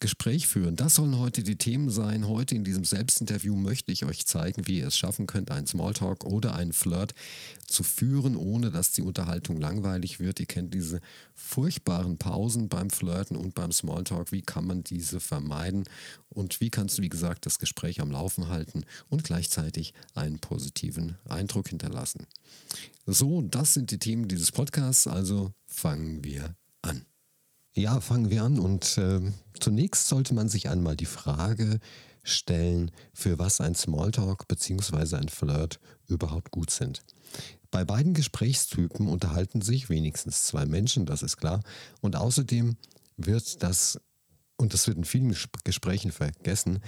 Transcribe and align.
Gespräch 0.00 0.46
führen. 0.46 0.76
Das 0.76 0.94
sollen 0.94 1.18
heute 1.18 1.42
die 1.42 1.56
Themen 1.56 1.90
sein. 1.90 2.28
Heute 2.28 2.54
in 2.54 2.64
diesem 2.64 2.84
Selbstinterview 2.84 3.56
möchte 3.56 3.90
ich 3.90 4.04
euch 4.04 4.26
zeigen, 4.26 4.66
wie 4.66 4.78
ihr 4.78 4.86
es 4.86 4.96
schaffen 4.96 5.26
könnt, 5.26 5.50
einen 5.50 5.66
Smalltalk 5.66 6.24
oder 6.24 6.54
einen 6.54 6.72
Flirt 6.72 7.14
zu 7.66 7.82
führen, 7.82 8.36
ohne 8.36 8.70
dass 8.70 8.92
die 8.92 9.02
Unterhaltung 9.02 9.58
langweilig 9.60 10.20
wird. 10.20 10.38
Ihr 10.40 10.46
kennt 10.46 10.72
diese 10.72 11.00
furchtbaren 11.34 12.16
Pausen 12.16 12.68
beim 12.68 12.90
Flirten 12.90 13.36
und 13.36 13.54
beim 13.54 13.72
Smalltalk. 13.72 14.30
Wie 14.30 14.42
kann 14.42 14.66
man 14.66 14.84
diese 14.84 15.18
vermeiden? 15.18 15.84
Und 16.28 16.60
wie 16.60 16.70
kannst 16.70 16.98
du, 16.98 17.02
wie 17.02 17.08
gesagt, 17.08 17.46
das 17.46 17.58
Gespräch 17.58 18.00
am 18.00 18.10
Laufen 18.10 18.48
halten 18.48 18.84
und 19.08 19.24
gleichzeitig 19.24 19.94
einen 20.14 20.38
positiven 20.38 21.16
Eindruck 21.28 21.68
hinterlassen? 21.70 22.26
So, 23.06 23.42
das 23.42 23.74
sind 23.74 23.90
die 23.90 23.98
Themen 23.98 24.28
dieses 24.28 24.52
Podcasts. 24.52 25.06
Also 25.06 25.52
fangen 25.66 26.22
wir 26.22 26.44
an. 26.44 26.67
Ja, 27.78 28.00
fangen 28.00 28.28
wir 28.28 28.42
an 28.42 28.58
und 28.58 28.98
äh, 28.98 29.20
zunächst 29.60 30.08
sollte 30.08 30.34
man 30.34 30.48
sich 30.48 30.68
einmal 30.68 30.96
die 30.96 31.06
Frage 31.06 31.78
stellen, 32.24 32.90
für 33.14 33.38
was 33.38 33.60
ein 33.60 33.76
Smalltalk 33.76 34.48
bzw. 34.48 35.14
ein 35.14 35.28
Flirt 35.28 35.78
überhaupt 36.08 36.50
gut 36.50 36.70
sind. 36.70 37.04
Bei 37.70 37.84
beiden 37.84 38.14
Gesprächstypen 38.14 39.06
unterhalten 39.06 39.62
sich 39.62 39.88
wenigstens 39.90 40.42
zwei 40.42 40.66
Menschen, 40.66 41.06
das 41.06 41.22
ist 41.22 41.36
klar, 41.36 41.62
und 42.00 42.16
außerdem 42.16 42.76
wird 43.16 43.62
das, 43.62 44.00
und 44.56 44.74
das 44.74 44.88
wird 44.88 44.96
in 44.96 45.04
vielen 45.04 45.36
Gesprächen 45.62 46.10
vergessen, 46.10 46.80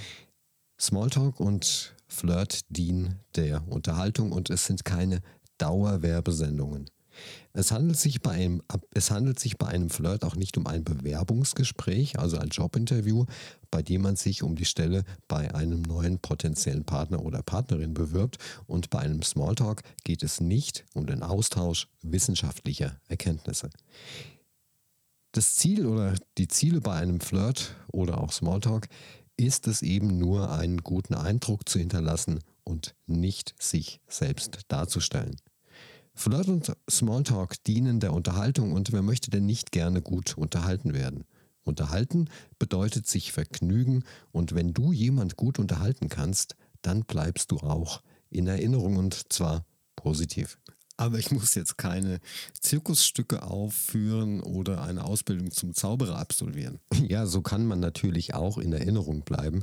Smalltalk 0.81 1.39
und 1.39 1.95
Flirt 2.09 2.63
dienen 2.69 3.21
der 3.37 3.63
Unterhaltung 3.69 4.33
und 4.33 4.51
es 4.51 4.67
sind 4.67 4.85
keine 4.85 5.21
Dauerwerbesendungen. 5.57 6.91
Es 7.53 7.73
handelt, 7.73 7.99
sich 7.99 8.23
bei 8.23 8.31
einem, 8.31 8.63
es 8.95 9.11
handelt 9.11 9.39
sich 9.39 9.59
bei 9.59 9.67
einem 9.67 9.91
Flirt 9.91 10.25
auch 10.25 10.37
nicht 10.37 10.57
um 10.57 10.67
ein 10.67 10.85
Bewerbungsgespräch, 10.85 12.19
also 12.19 12.39
ein 12.39 12.49
Jobinterview, 12.49 13.27
bei 13.71 13.83
dem 13.83 14.03
man 14.03 14.17
sich 14.17 14.43
um 14.43 14.57
die 14.57 14.65
Stelle 14.65 15.05
bei 15.27 15.55
einem 15.55 15.83
neuen 15.83 16.19
potenziellen 16.19 16.85
Partner 16.85 17.25
oder 17.25 17.43
Partnerin 17.43 17.95
bewirbt. 17.95 18.39
Und 18.67 18.91
bei 18.91 19.01
einem 19.01 19.23
Smalltalk 19.23 19.83
geht 20.05 20.23
es 20.23 20.41
nicht 20.41 20.85
um 20.95 21.07
den 21.07 21.23
Austausch 21.23 21.89
wissenschaftlicher 22.03 23.01
Erkenntnisse. 23.09 23.71
Das 25.33 25.55
Ziel 25.55 25.87
oder 25.87 26.15
die 26.39 26.49
Ziele 26.49 26.81
bei 26.81 26.95
einem 26.95 27.21
Flirt 27.21 27.77
oder 27.93 28.21
auch 28.21 28.33
Smalltalk 28.33 28.89
ist 29.37 29.69
es 29.69 29.83
eben 29.83 30.19
nur, 30.19 30.53
einen 30.53 30.79
guten 30.79 31.15
Eindruck 31.15 31.69
zu 31.69 31.79
hinterlassen 31.79 32.41
und 32.65 32.95
nicht 33.07 33.55
sich 33.59 34.01
selbst 34.09 34.61
darzustellen. 34.69 35.37
Flirt 36.15 36.49
und 36.49 36.73
Smalltalk 36.91 37.63
dienen 37.65 38.01
der 38.01 38.13
Unterhaltung 38.13 38.73
und 38.73 38.93
wer 38.93 39.03
möchte 39.03 39.31
denn 39.31 39.47
nicht 39.47 39.73
gerne 39.73 40.03
gut 40.03 40.37
unterhalten 40.37 40.93
werden? 40.95 41.25
Unterhalten 41.63 42.29
bedeutet 42.59 43.07
sich 43.07 43.33
vergnügen 43.33 44.05
und 44.33 44.55
wenn 44.55 44.73
du 44.75 44.93
jemand 44.93 45.37
gut 45.37 45.59
unterhalten 45.59 46.09
kannst, 46.09 46.57
dann 46.83 47.05
bleibst 47.05 47.51
du 47.51 47.59
auch 47.59 48.03
in 48.31 48.47
Erinnerung 48.47 48.97
und 48.97 49.33
zwar 49.33 49.65
positiv. 49.97 50.59
Aber 50.97 51.19
ich 51.19 51.31
muss 51.31 51.55
jetzt 51.55 51.79
keine 51.79 52.21
Zirkusstücke 52.61 53.43
aufführen 53.43 54.41
oder 54.41 54.83
eine 54.83 55.05
Ausbildung 55.05 55.51
zum 55.51 55.75
Zauberer 55.75 56.19
absolvieren. 56.19 56.79
Ja, 57.09 57.27
so 57.27 57.41
kann 57.41 57.67
man 57.67 57.81
natürlich 57.81 58.35
auch 58.35 58.59
in 58.59 58.73
Erinnerung 58.73 59.23
bleiben. 59.23 59.63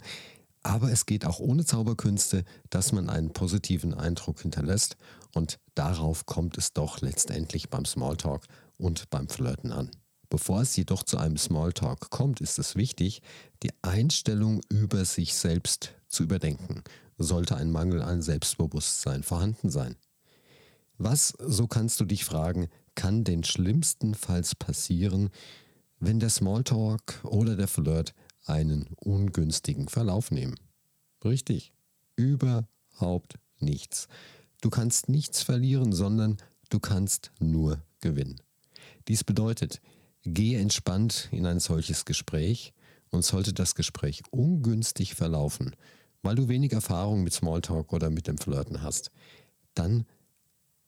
Aber 0.64 0.92
es 0.92 1.06
geht 1.06 1.24
auch 1.24 1.40
ohne 1.40 1.64
Zauberkünste, 1.64 2.44
dass 2.70 2.92
man 2.92 3.10
einen 3.10 3.32
positiven 3.32 3.94
Eindruck 3.94 4.42
hinterlässt 4.42 4.98
und 5.38 5.60
darauf 5.76 6.26
kommt 6.26 6.58
es 6.58 6.74
doch 6.74 7.02
letztendlich 7.02 7.70
beim 7.70 7.86
Smalltalk 7.86 8.46
und 8.78 9.10
beim 9.12 9.30
Flirten 9.30 9.72
an. 9.72 9.92
Bevor 10.30 10.62
es 10.62 10.76
jedoch 10.76 11.04
zu 11.04 11.18
einem 11.18 11.38
Smalltalk 11.38 12.10
kommt, 12.10 12.42
ist 12.42 12.60
es 12.60 12.76
wichtig, 12.76 13.22
die 13.64 13.72
Einstellung 13.82 14.62
über 14.70 15.06
sich 15.06 15.36
selbst 15.36 15.94
zu 16.08 16.24
überdenken, 16.24 16.84
sollte 17.18 17.56
ein 17.56 17.72
Mangel 17.72 18.02
an 18.02 18.22
Selbstbewusstsein 18.22 19.24
vorhanden 19.24 19.70
sein. 19.70 19.96
Was, 20.98 21.34
so 21.40 21.68
kannst 21.68 22.00
du 22.00 22.06
dich 22.06 22.26
fragen, 22.26 22.68
kann 22.96 23.24
denn 23.24 23.44
schlimmstenfalls 23.44 24.56
passieren, 24.56 25.30
wenn 26.00 26.20
der 26.20 26.30
Smalltalk 26.30 27.24
oder 27.24 27.56
der 27.56 27.68
Flirt 27.68 28.14
einen 28.46 28.88
ungünstigen 28.98 29.88
Verlauf 29.88 30.32
nehmen. 30.32 30.56
Richtig, 31.24 31.74
überhaupt 32.16 33.38
nichts. 33.60 34.08
Du 34.62 34.70
kannst 34.70 35.10
nichts 35.10 35.44
verlieren, 35.44 35.94
sondern 35.94 36.38
du 36.70 36.80
kannst 36.80 37.32
nur 37.40 37.82
gewinnen. 38.02 38.42
Dies 39.08 39.24
bedeutet, 39.24 39.82
gehe 40.24 40.60
entspannt 40.60 41.30
in 41.32 41.46
ein 41.46 41.60
solches 41.60 42.06
Gespräch 42.06 42.74
und 43.10 43.24
sollte 43.24 43.54
das 43.54 43.76
Gespräch 43.76 44.24
ungünstig 44.32 45.16
verlaufen, 45.16 45.76
weil 46.22 46.36
du 46.36 46.48
wenig 46.48 46.74
Erfahrung 46.74 47.24
mit 47.24 47.34
Smalltalk 47.34 47.94
oder 47.94 48.10
mit 48.10 48.28
dem 48.28 48.38
Flirten 48.38 48.82
hast, 48.82 49.12
dann 49.76 50.06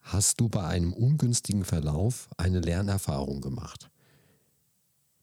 hast 0.01 0.39
du 0.39 0.49
bei 0.49 0.65
einem 0.65 0.93
ungünstigen 0.93 1.63
Verlauf 1.63 2.29
eine 2.37 2.59
Lernerfahrung 2.59 3.41
gemacht. 3.41 3.89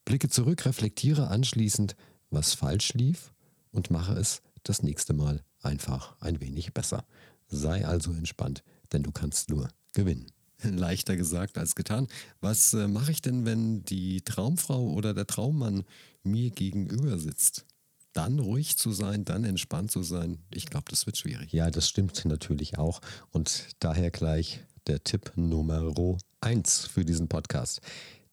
Blicke 0.04 0.28
zurück, 0.28 0.64
reflektiere 0.64 1.28
anschließend, 1.28 1.96
was 2.30 2.54
falsch 2.54 2.94
lief 2.94 3.34
und 3.72 3.90
mache 3.90 4.14
es 4.14 4.40
das 4.62 4.82
nächste 4.82 5.12
Mal 5.12 5.42
einfach 5.60 6.16
ein 6.20 6.40
wenig 6.40 6.72
besser. 6.72 7.04
Sei 7.48 7.86
also 7.86 8.12
entspannt, 8.12 8.62
denn 8.92 9.02
du 9.02 9.12
kannst 9.12 9.50
nur 9.50 9.68
gewinnen. 9.92 10.26
Leichter 10.62 11.16
gesagt 11.16 11.58
als 11.58 11.74
getan. 11.74 12.08
Was 12.40 12.72
äh, 12.74 12.88
mache 12.88 13.12
ich 13.12 13.22
denn, 13.22 13.44
wenn 13.44 13.84
die 13.84 14.22
Traumfrau 14.22 14.90
oder 14.92 15.14
der 15.14 15.26
Traummann 15.26 15.84
mir 16.22 16.50
gegenüber 16.50 17.18
sitzt? 17.18 17.64
Dann 18.12 18.38
ruhig 18.38 18.78
zu 18.78 18.92
sein, 18.92 19.26
dann 19.26 19.44
entspannt 19.44 19.90
zu 19.90 20.02
sein, 20.02 20.38
ich 20.50 20.66
glaube, 20.66 20.86
das 20.88 21.04
wird 21.04 21.18
schwierig. 21.18 21.52
Ja, 21.52 21.70
das 21.70 21.86
stimmt 21.86 22.24
natürlich 22.24 22.78
auch. 22.78 23.02
Und 23.30 23.68
daher 23.78 24.10
gleich 24.10 24.60
der 24.86 25.04
Tipp 25.04 25.32
Nummer 25.36 25.92
1 26.40 26.86
für 26.86 27.04
diesen 27.04 27.28
Podcast. 27.28 27.80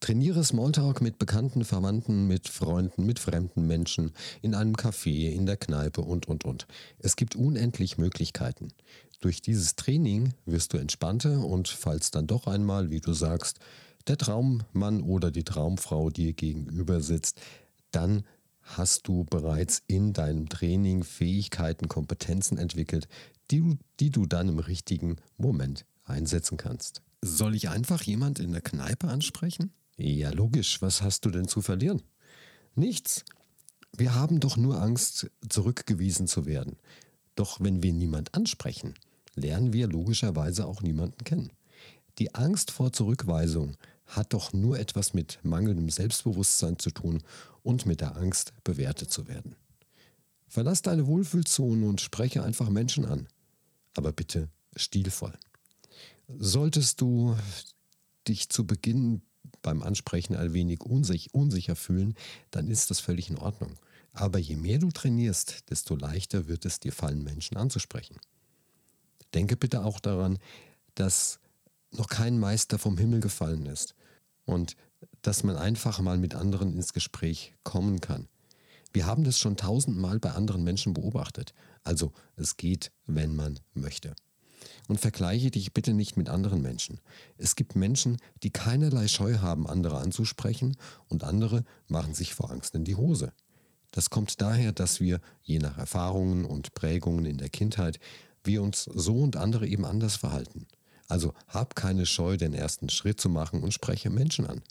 Trainiere 0.03 0.43
Smalltalk 0.43 0.99
mit 0.99 1.17
Bekannten, 1.17 1.63
Verwandten, 1.63 2.27
mit 2.27 2.49
Freunden, 2.49 3.05
mit 3.05 3.19
fremden 3.19 3.65
Menschen, 3.65 4.11
in 4.41 4.53
einem 4.53 4.73
Café, 4.75 5.29
in 5.29 5.45
der 5.45 5.55
Kneipe 5.55 6.01
und, 6.01 6.27
und, 6.27 6.43
und. 6.43 6.67
Es 6.99 7.15
gibt 7.15 7.37
unendlich 7.37 7.97
Möglichkeiten. 7.97 8.73
Durch 9.21 9.41
dieses 9.41 9.77
Training 9.77 10.33
wirst 10.45 10.73
du 10.73 10.77
entspannter 10.77 11.45
und 11.45 11.69
falls 11.69 12.11
dann 12.11 12.27
doch 12.27 12.47
einmal, 12.47 12.89
wie 12.89 12.99
du 12.99 13.13
sagst, 13.13 13.59
der 14.07 14.17
Traummann 14.17 15.03
oder 15.03 15.31
die 15.31 15.45
Traumfrau 15.45 16.09
dir 16.09 16.33
gegenüber 16.33 16.99
sitzt, 16.99 17.39
dann 17.91 18.23
hast 18.61 19.07
du 19.07 19.23
bereits 19.23 19.83
in 19.87 20.11
deinem 20.11 20.49
Training 20.49 21.05
Fähigkeiten, 21.05 21.87
Kompetenzen 21.87 22.57
entwickelt, 22.57 23.07
die 23.51 23.77
die 24.01 24.09
du 24.09 24.25
dann 24.25 24.49
im 24.49 24.59
richtigen 24.59 25.15
Moment 25.37 25.85
einsetzen 26.03 26.57
kannst. 26.57 27.01
Soll 27.21 27.55
ich 27.55 27.69
einfach 27.69 28.03
jemand 28.03 28.39
in 28.39 28.51
der 28.51 28.59
Kneipe 28.59 29.07
ansprechen? 29.07 29.71
Ja, 29.97 30.31
logisch. 30.31 30.81
Was 30.81 31.01
hast 31.01 31.25
du 31.25 31.29
denn 31.29 31.47
zu 31.47 31.61
verlieren? 31.61 32.01
Nichts. 32.75 33.23
Wir 33.95 34.15
haben 34.15 34.39
doch 34.39 34.57
nur 34.57 34.81
Angst, 34.81 35.29
zurückgewiesen 35.47 36.27
zu 36.27 36.45
werden. 36.45 36.77
Doch 37.35 37.59
wenn 37.59 37.83
wir 37.83 37.93
niemand 37.93 38.33
ansprechen, 38.33 38.95
lernen 39.35 39.73
wir 39.73 39.87
logischerweise 39.87 40.65
auch 40.65 40.81
niemanden 40.81 41.23
kennen. 41.23 41.51
Die 42.19 42.33
Angst 42.35 42.71
vor 42.71 42.91
Zurückweisung 42.91 43.75
hat 44.05 44.33
doch 44.33 44.53
nur 44.53 44.79
etwas 44.79 45.13
mit 45.13 45.39
mangelndem 45.43 45.89
Selbstbewusstsein 45.89 46.77
zu 46.77 46.91
tun 46.91 47.23
und 47.63 47.85
mit 47.85 48.01
der 48.01 48.17
Angst, 48.17 48.53
bewertet 48.63 49.11
zu 49.11 49.27
werden. 49.27 49.55
Verlass 50.47 50.81
deine 50.81 51.07
Wohlfühlzone 51.07 51.87
und 51.87 52.01
spreche 52.01 52.43
einfach 52.43 52.69
Menschen 52.69 53.05
an. 53.05 53.27
Aber 53.95 54.11
bitte 54.11 54.49
stilvoll. 54.75 55.33
Solltest 56.37 57.01
du 57.01 57.35
dich 58.27 58.49
zu 58.49 58.65
Beginn 58.65 59.21
beim 59.63 59.81
Ansprechen 59.81 60.35
ein 60.35 60.53
wenig 60.53 60.81
unsich, 60.81 61.33
unsicher 61.33 61.75
fühlen, 61.75 62.13
dann 62.51 62.67
ist 62.69 62.91
das 62.91 62.99
völlig 62.99 63.29
in 63.29 63.39
Ordnung. 63.39 63.79
Aber 64.13 64.37
je 64.37 64.55
mehr 64.55 64.77
du 64.77 64.91
trainierst, 64.91 65.71
desto 65.71 65.95
leichter 65.95 66.47
wird 66.47 66.65
es 66.65 66.79
dir 66.79 66.93
fallen, 66.93 67.23
Menschen 67.23 67.57
anzusprechen. 67.57 68.17
Denke 69.33 69.57
bitte 69.57 69.83
auch 69.83 69.99
daran, 69.99 70.37
dass 70.93 71.39
noch 71.91 72.07
kein 72.07 72.39
Meister 72.39 72.77
vom 72.77 72.97
Himmel 72.97 73.19
gefallen 73.19 73.65
ist 73.65 73.95
und 74.45 74.75
dass 75.23 75.43
man 75.43 75.57
einfach 75.57 75.99
mal 75.99 76.17
mit 76.17 76.35
anderen 76.35 76.73
ins 76.73 76.93
Gespräch 76.93 77.55
kommen 77.63 78.01
kann. 78.01 78.27
Wir 78.91 79.07
haben 79.07 79.23
das 79.23 79.39
schon 79.39 79.57
tausendmal 79.57 80.19
bei 80.19 80.31
anderen 80.31 80.63
Menschen 80.63 80.93
beobachtet. 80.93 81.53
Also 81.83 82.13
es 82.35 82.57
geht, 82.57 82.91
wenn 83.07 83.35
man 83.35 83.59
möchte. 83.73 84.15
Und 84.87 84.99
vergleiche 84.99 85.51
dich 85.51 85.73
bitte 85.73 85.93
nicht 85.93 86.17
mit 86.17 86.29
anderen 86.29 86.61
Menschen. 86.61 86.99
Es 87.37 87.55
gibt 87.55 87.75
Menschen, 87.75 88.17
die 88.43 88.51
keinerlei 88.51 89.07
Scheu 89.07 89.37
haben, 89.39 89.67
andere 89.67 89.97
anzusprechen, 89.97 90.75
und 91.07 91.23
andere 91.23 91.63
machen 91.87 92.13
sich 92.13 92.33
vor 92.33 92.51
Angst 92.51 92.75
in 92.75 92.83
die 92.83 92.95
Hose. 92.95 93.33
Das 93.91 94.09
kommt 94.09 94.41
daher, 94.41 94.71
dass 94.71 94.99
wir, 94.99 95.21
je 95.43 95.59
nach 95.59 95.77
Erfahrungen 95.77 96.45
und 96.45 96.73
Prägungen 96.73 97.25
in 97.25 97.37
der 97.37 97.49
Kindheit, 97.49 97.99
wir 98.43 98.61
uns 98.61 98.83
so 98.83 99.19
und 99.19 99.37
andere 99.37 99.67
eben 99.67 99.85
anders 99.85 100.15
verhalten. 100.15 100.67
Also 101.07 101.33
hab 101.47 101.75
keine 101.75 102.05
Scheu, 102.05 102.37
den 102.37 102.53
ersten 102.53 102.89
Schritt 102.89 103.21
zu 103.21 103.29
machen 103.29 103.61
und 103.61 103.73
spreche 103.73 104.09
Menschen 104.09 104.47
an. 104.47 104.63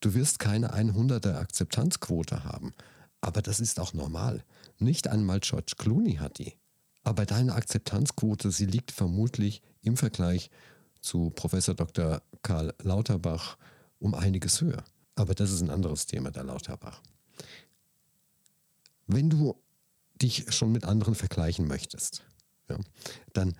Du 0.00 0.14
wirst 0.14 0.38
keine 0.38 0.74
100er 0.74 1.34
Akzeptanzquote 1.34 2.44
haben, 2.44 2.72
aber 3.20 3.42
das 3.42 3.58
ist 3.58 3.80
auch 3.80 3.94
normal. 3.94 4.44
Nicht 4.78 5.08
einmal 5.08 5.40
George 5.40 5.72
Clooney 5.76 6.14
hat 6.14 6.38
die. 6.38 6.54
Aber 7.04 7.26
deine 7.26 7.54
Akzeptanzquote, 7.54 8.50
sie 8.50 8.66
liegt 8.66 8.92
vermutlich 8.92 9.62
im 9.82 9.96
Vergleich 9.96 10.50
zu 11.00 11.30
Professor 11.30 11.74
Dr. 11.74 12.22
Karl 12.42 12.74
Lauterbach 12.82 13.56
um 13.98 14.14
einiges 14.14 14.60
höher. 14.60 14.84
Aber 15.14 15.34
das 15.34 15.50
ist 15.50 15.62
ein 15.62 15.70
anderes 15.70 16.06
Thema, 16.06 16.30
der 16.30 16.44
Lauterbach. 16.44 17.02
Wenn 19.06 19.30
du 19.30 19.56
dich 20.20 20.52
schon 20.52 20.72
mit 20.72 20.84
anderen 20.84 21.14
vergleichen 21.14 21.66
möchtest, 21.66 22.24
ja, 22.68 22.78
dann 23.32 23.56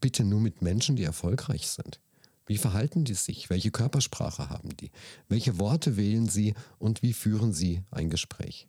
bitte 0.00 0.24
nur 0.24 0.40
mit 0.40 0.62
Menschen, 0.62 0.96
die 0.96 1.04
erfolgreich 1.04 1.68
sind. 1.68 2.00
Wie 2.46 2.58
verhalten 2.58 3.04
die 3.04 3.14
sich? 3.14 3.50
Welche 3.50 3.70
Körpersprache 3.70 4.48
haben 4.48 4.74
die? 4.76 4.90
Welche 5.28 5.58
Worte 5.58 5.96
wählen 5.96 6.28
sie 6.28 6.54
und 6.78 7.02
wie 7.02 7.12
führen 7.12 7.52
sie 7.52 7.82
ein 7.90 8.08
Gespräch? 8.08 8.68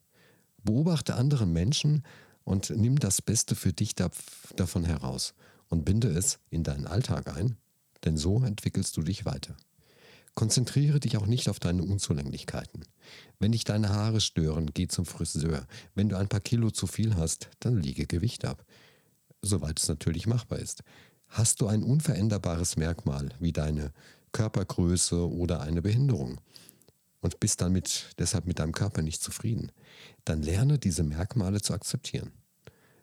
Beobachte 0.63 1.15
andere 1.15 1.45
Menschen 1.45 2.03
und 2.49 2.71
nimm 2.71 2.97
das 2.97 3.21
Beste 3.21 3.55
für 3.55 3.73
dich 3.73 3.93
davon 3.93 4.83
heraus 4.83 5.35
und 5.67 5.85
binde 5.85 6.09
es 6.09 6.39
in 6.49 6.63
deinen 6.63 6.87
Alltag 6.87 7.27
ein, 7.37 7.57
denn 8.05 8.17
so 8.17 8.43
entwickelst 8.43 8.97
du 8.97 9.03
dich 9.03 9.23
weiter. 9.23 9.55
Konzentriere 10.33 10.99
dich 10.99 11.17
auch 11.17 11.27
nicht 11.27 11.47
auf 11.47 11.59
deine 11.59 11.83
Unzulänglichkeiten. 11.83 12.85
Wenn 13.37 13.51
dich 13.51 13.65
deine 13.65 13.89
Haare 13.89 14.19
stören, 14.19 14.71
geh 14.73 14.87
zum 14.87 15.05
Friseur. 15.05 15.67
Wenn 15.93 16.09
du 16.09 16.17
ein 16.17 16.27
paar 16.27 16.39
Kilo 16.39 16.71
zu 16.71 16.87
viel 16.87 17.15
hast, 17.15 17.49
dann 17.59 17.79
liege 17.79 18.07
Gewicht 18.07 18.45
ab. 18.45 18.65
Soweit 19.43 19.79
es 19.79 19.87
natürlich 19.87 20.25
machbar 20.25 20.57
ist. 20.57 20.81
Hast 21.27 21.61
du 21.61 21.67
ein 21.67 21.83
unveränderbares 21.83 22.77
Merkmal 22.77 23.29
wie 23.39 23.51
deine 23.51 23.93
Körpergröße 24.31 25.29
oder 25.29 25.61
eine 25.61 25.83
Behinderung, 25.83 26.41
und 27.21 27.39
bist 27.39 27.61
damit 27.61 28.15
deshalb 28.17 28.45
mit 28.45 28.59
deinem 28.59 28.71
Körper 28.71 29.01
nicht 29.01 29.21
zufrieden, 29.21 29.71
dann 30.25 30.41
lerne 30.41 30.79
diese 30.79 31.03
Merkmale 31.03 31.61
zu 31.61 31.73
akzeptieren. 31.73 32.31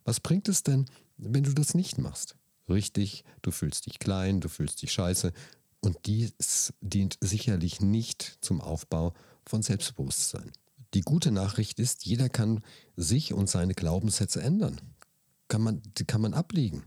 Was 0.07 0.21
bringt 0.21 0.49
es 0.49 0.63
denn, 0.63 0.87
wenn 1.19 1.43
du 1.43 1.53
das 1.53 1.75
nicht 1.75 1.99
machst? 1.99 2.37
Richtig, 2.69 3.25
du 3.43 3.51
fühlst 3.51 3.87
dich 3.87 3.99
klein, 3.99 4.41
du 4.41 4.49
fühlst 4.49 4.81
dich 4.81 4.93
scheiße 4.93 5.33
und 5.81 5.99
dies 6.07 6.73
dient 6.81 7.19
sicherlich 7.21 7.81
nicht 7.81 8.39
zum 8.41 8.61
Aufbau 8.61 9.15
von 9.45 9.63
Selbstbewusstsein. 9.63 10.53
Die 10.95 11.01
gute 11.01 11.33
Nachricht 11.33 11.81
ist, 11.81 12.07
jeder 12.07 12.29
kann 12.29 12.63
sich 12.97 13.35
und 13.35 13.51
seine 13.51 13.75
Glaubenssätze 13.75 14.41
ändern. 14.41 14.81
Kann 15.49 15.61
man, 15.61 15.83
kann 16.07 16.21
man 16.21 16.35
ablegen. 16.35 16.85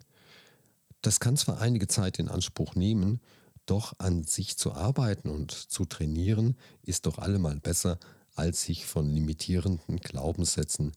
Das 1.01 1.19
kann 1.19 1.35
zwar 1.35 1.59
einige 1.59 1.87
Zeit 1.87 2.19
in 2.19 2.29
Anspruch 2.29 2.75
nehmen, 2.75 3.19
doch 3.65 3.93
an 3.99 4.23
sich 4.23 4.57
zu 4.57 4.73
arbeiten 4.73 5.29
und 5.29 5.51
zu 5.51 5.85
trainieren 5.85 6.57
ist 6.83 7.05
doch 7.05 7.17
allemal 7.17 7.59
besser, 7.59 7.99
als 8.35 8.63
sich 8.63 8.85
von 8.85 9.09
limitierenden 9.09 9.97
Glaubenssätzen 9.97 10.93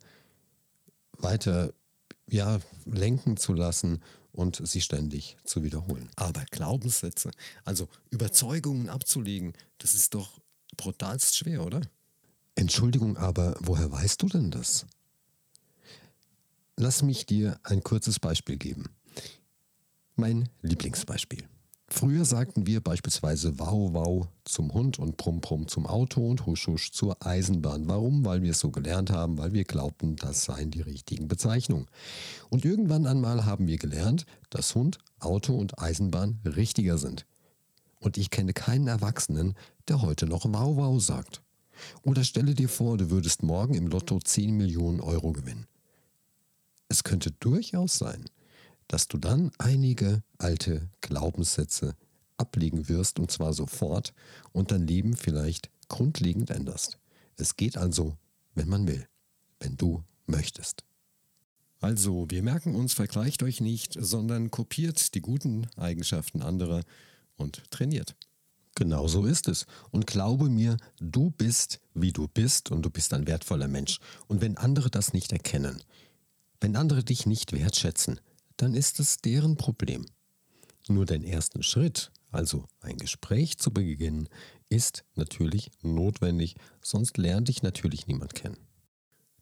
weiter 1.19 1.73
ja, 2.29 2.61
lenken 2.85 3.37
zu 3.37 3.53
lassen 3.53 4.03
und 4.33 4.67
sie 4.67 4.81
ständig 4.81 5.37
zu 5.45 5.63
wiederholen. 5.63 6.09
Aber 6.17 6.45
Glaubenssätze, 6.51 7.31
also 7.65 7.89
Überzeugungen 8.11 8.89
abzulegen, 8.89 9.53
das 9.79 9.95
ist 9.95 10.15
doch 10.15 10.41
brutalst 10.77 11.37
schwer, 11.37 11.65
oder? 11.65 11.83
Entschuldigung, 12.55 13.17
aber 13.17 13.57
woher 13.61 13.91
weißt 13.91 14.23
du 14.23 14.29
denn 14.29 14.51
das? 14.51 14.87
Lass 16.77 17.03
mich 17.03 17.27
dir 17.27 17.59
ein 17.63 17.83
kurzes 17.83 18.19
Beispiel 18.19 18.57
geben. 18.57 18.87
Mein 20.17 20.49
Lieblingsbeispiel. 20.63 21.47
Früher 21.95 22.25
sagten 22.25 22.67
wir 22.67 22.81
beispielsweise 22.81 23.59
Wow 23.59 23.93
Wow 23.93 24.29
zum 24.45 24.73
Hund 24.73 24.99
und 24.99 25.19
Brumm 25.19 25.43
Brumm 25.43 25.69
zum 25.69 25.87
Auto 25.87 26.27
und 26.27 26.47
Husch 26.47 26.67
Husch 26.67 26.91
zur 26.91 27.25
Eisenbahn. 27.25 27.87
Warum? 27.87 28.25
Weil 28.25 28.41
wir 28.41 28.53
es 28.53 28.61
so 28.61 28.71
gelernt 28.71 29.11
haben, 29.11 29.37
weil 29.37 29.53
wir 29.53 29.65
glaubten, 29.65 30.17
das 30.17 30.45
seien 30.45 30.71
die 30.71 30.81
richtigen 30.81 31.29
Bezeichnungen. 31.29 31.87
Und 32.49 32.65
irgendwann 32.65 33.07
einmal 33.07 33.45
haben 33.45 33.67
wir 33.67 33.77
gelernt, 33.77 34.25
dass 34.49 34.75
Hund, 34.75 34.99
Auto 35.21 35.55
und 35.55 35.79
Eisenbahn 35.79 36.41
richtiger 36.47 36.97
sind. 36.97 37.27
Und 38.01 38.17
ich 38.17 38.31
kenne 38.31 38.55
keinen 38.55 38.89
Erwachsenen, 38.89 39.53
der 39.87 40.01
heute 40.01 40.25
noch 40.27 40.47
Wow 40.47 40.79
Wow 40.79 41.01
sagt. 41.01 41.43
Oder 42.05 42.25
stelle 42.25 42.55
dir 42.55 42.71
vor, 42.71 42.97
du 42.97 43.11
würdest 43.11 43.43
morgen 43.43 43.75
im 43.75 43.87
Lotto 43.87 44.19
10 44.19 44.57
Millionen 44.57 45.01
Euro 45.01 45.33
gewinnen. 45.33 45.67
Es 46.89 47.05
könnte 47.05 47.33
durchaus 47.33 47.99
sein, 47.99 48.25
dass 48.93 49.09
du 49.09 49.17
dann 49.17 49.51
einige 49.57 50.23
alte 50.37 50.91
Glaubenssätze 51.01 51.97
ablegen 52.37 52.91
wirst 52.91 53.19
und 53.19 53.31
zwar 53.31 53.55
sofort 53.55 54.13
und 54.53 54.71
dein 54.71 54.87
Leben 54.87 55.17
vielleicht 55.17 55.71
grundlegend 55.89 56.51
änderst. 56.51 56.99
Es 57.37 57.57
geht 57.57 57.79
also, 57.79 58.19
wenn 58.55 58.69
man 58.69 58.87
will, 58.87 59.09
wenn 59.61 59.79
du 59.79 60.05
möchtest. 60.27 60.85
Also, 61.81 62.27
wir 62.29 62.43
merken 62.43 62.75
uns, 62.75 62.93
vergleicht 62.93 63.43
euch 63.43 63.63
nicht, 63.63 63.97
sondern 63.99 64.51
kopiert 64.51 65.15
die 65.15 65.23
guten 65.23 65.69
Eigenschaften 65.77 66.43
anderer 66.43 66.83
und 67.37 67.63
trainiert. 67.71 68.15
Genau 68.75 69.09
so 69.09 69.25
ist 69.25 69.49
es. 69.49 69.65
Und 69.91 70.07
glaube 70.07 70.51
mir, 70.51 70.77
du 71.01 71.31
bist, 71.31 71.81
wie 71.95 72.13
du 72.13 72.29
bist 72.29 72.71
und 72.71 72.83
du 72.83 72.91
bist 72.91 73.15
ein 73.15 73.27
wertvoller 73.27 73.69
Mensch. 73.69 74.01
Und 74.29 74.43
wenn 74.43 74.59
andere 74.59 74.91
das 74.91 75.15
nicht 75.15 75.33
erkennen, 75.33 75.83
wenn 76.61 76.77
andere 76.77 77.03
dich 77.03 77.25
nicht 77.25 77.53
wertschätzen, 77.53 78.21
dann 78.63 78.75
ist 78.75 79.01
es 79.01 79.17
deren 79.17 79.57
Problem. 79.57 80.07
Nur 80.87 81.05
den 81.05 81.25
ersten 81.25 81.65
Schritt, 81.65 82.13
also 82.31 82.65
ein 82.81 82.97
Gespräch 82.97 83.59
zu 83.59 83.73
beginnen, 83.73 84.29
ist 84.69 85.03
natürlich 85.17 85.73
notwendig, 85.83 86.55
sonst 86.81 87.19
lernt 87.19 87.49
dich 87.49 87.65
natürlich 87.65 88.07
niemand 88.07 88.37
kennen. 88.37 88.59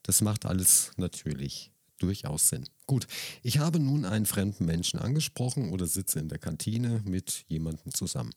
Das 0.02 0.22
macht 0.22 0.46
alles 0.46 0.92
natürlich 0.96 1.70
durchaus 1.98 2.48
Sinn. 2.48 2.64
Gut, 2.86 3.06
ich 3.42 3.58
habe 3.58 3.78
nun 3.78 4.06
einen 4.06 4.24
fremden 4.24 4.64
Menschen 4.64 4.98
angesprochen 4.98 5.70
oder 5.70 5.86
sitze 5.86 6.18
in 6.18 6.30
der 6.30 6.38
Kantine 6.38 7.02
mit 7.04 7.44
jemandem 7.46 7.92
zusammen. 7.92 8.32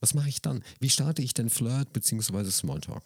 Was 0.00 0.14
mache 0.14 0.30
ich 0.30 0.40
dann? 0.40 0.64
Wie 0.80 0.88
starte 0.88 1.20
ich 1.20 1.34
denn 1.34 1.50
Flirt 1.50 1.92
bzw. 1.92 2.50
Smalltalk? 2.50 3.04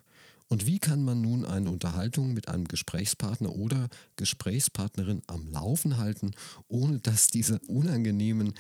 Und 0.49 0.67
wie 0.67 0.79
kann 0.79 1.03
man 1.03 1.21
nun 1.21 1.45
eine 1.45 1.71
Unterhaltung 1.71 2.33
mit 2.33 2.49
einem 2.49 2.69
Gesprächspartner 2.69 3.55
oder 3.55 3.89
Gesprächspartnerin 4.17 5.23
am 5.27 5.49
Laufen 5.49 5.99
halten, 5.99 6.33
ohne 6.69 7.01
dass 7.01 7.29
diese 7.29 7.59
unangenehmen, 7.67 8.55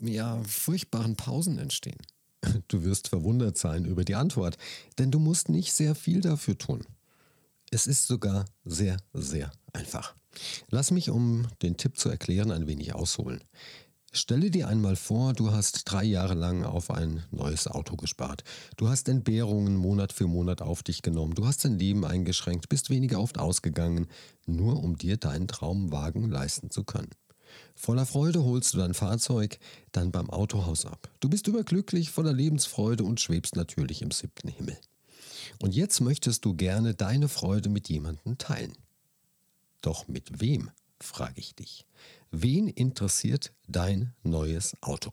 ja, 0.00 0.42
furchtbaren 0.44 1.16
Pausen 1.16 1.58
entstehen? 1.58 1.98
Du 2.68 2.84
wirst 2.84 3.08
verwundert 3.08 3.58
sein 3.58 3.84
über 3.84 4.04
die 4.04 4.14
Antwort, 4.14 4.56
denn 4.98 5.10
du 5.10 5.18
musst 5.18 5.48
nicht 5.48 5.72
sehr 5.72 5.94
viel 5.94 6.20
dafür 6.20 6.56
tun. 6.56 6.84
Es 7.70 7.86
ist 7.86 8.06
sogar 8.06 8.44
sehr, 8.64 8.98
sehr 9.12 9.50
einfach. 9.72 10.14
Lass 10.68 10.90
mich, 10.90 11.10
um 11.10 11.48
den 11.62 11.76
Tipp 11.76 11.98
zu 11.98 12.08
erklären, 12.08 12.52
ein 12.52 12.66
wenig 12.66 12.94
ausholen. 12.94 13.42
Stelle 14.16 14.50
dir 14.50 14.68
einmal 14.68 14.96
vor, 14.96 15.34
du 15.34 15.52
hast 15.52 15.82
drei 15.84 16.02
Jahre 16.02 16.32
lang 16.32 16.64
auf 16.64 16.90
ein 16.90 17.22
neues 17.30 17.68
Auto 17.68 17.96
gespart. 17.96 18.44
Du 18.78 18.88
hast 18.88 19.08
Entbehrungen 19.08 19.76
Monat 19.76 20.12
für 20.12 20.26
Monat 20.26 20.62
auf 20.62 20.82
dich 20.82 21.02
genommen. 21.02 21.34
Du 21.34 21.46
hast 21.46 21.64
dein 21.64 21.78
Leben 21.78 22.04
eingeschränkt, 22.04 22.70
bist 22.70 22.88
weniger 22.88 23.20
oft 23.20 23.38
ausgegangen, 23.38 24.06
nur 24.46 24.82
um 24.82 24.96
dir 24.96 25.18
deinen 25.18 25.48
Traumwagen 25.48 26.30
leisten 26.30 26.70
zu 26.70 26.82
können. 26.82 27.10
Voller 27.74 28.06
Freude 28.06 28.42
holst 28.42 28.72
du 28.72 28.78
dein 28.78 28.94
Fahrzeug 28.94 29.58
dann 29.92 30.12
beim 30.12 30.30
Autohaus 30.30 30.86
ab. 30.86 31.10
Du 31.20 31.28
bist 31.28 31.46
überglücklich, 31.46 32.10
voller 32.10 32.32
Lebensfreude 32.32 33.04
und 33.04 33.20
schwebst 33.20 33.54
natürlich 33.54 34.00
im 34.00 34.12
siebten 34.12 34.48
Himmel. 34.48 34.78
Und 35.60 35.74
jetzt 35.74 36.00
möchtest 36.00 36.44
du 36.46 36.54
gerne 36.54 36.94
deine 36.94 37.28
Freude 37.28 37.68
mit 37.68 37.90
jemandem 37.90 38.38
teilen. 38.38 38.72
Doch 39.82 40.08
mit 40.08 40.40
wem, 40.40 40.70
frage 41.00 41.38
ich 41.38 41.54
dich. 41.54 41.86
Wen 42.38 42.68
interessiert 42.68 43.54
dein 43.66 44.12
neues 44.22 44.76
Auto? 44.82 45.10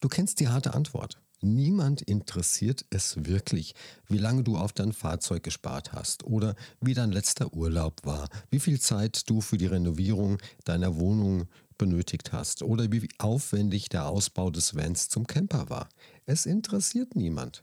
Du 0.00 0.08
kennst 0.08 0.40
die 0.40 0.48
harte 0.48 0.72
Antwort. 0.72 1.20
Niemand 1.42 2.00
interessiert 2.00 2.86
es 2.88 3.26
wirklich, 3.26 3.74
wie 4.08 4.16
lange 4.16 4.44
du 4.44 4.56
auf 4.56 4.72
dein 4.72 4.94
Fahrzeug 4.94 5.42
gespart 5.42 5.92
hast 5.92 6.24
oder 6.24 6.56
wie 6.80 6.94
dein 6.94 7.12
letzter 7.12 7.52
Urlaub 7.52 8.00
war, 8.02 8.30
wie 8.48 8.60
viel 8.60 8.80
Zeit 8.80 9.28
du 9.28 9.42
für 9.42 9.58
die 9.58 9.66
Renovierung 9.66 10.38
deiner 10.64 10.96
Wohnung 10.96 11.44
benötigt 11.76 12.32
hast 12.32 12.62
oder 12.62 12.90
wie 12.90 13.06
aufwendig 13.18 13.90
der 13.90 14.08
Ausbau 14.08 14.50
des 14.50 14.74
Vans 14.74 15.10
zum 15.10 15.26
Camper 15.26 15.68
war. 15.68 15.90
Es 16.24 16.46
interessiert 16.46 17.14
niemand. 17.14 17.62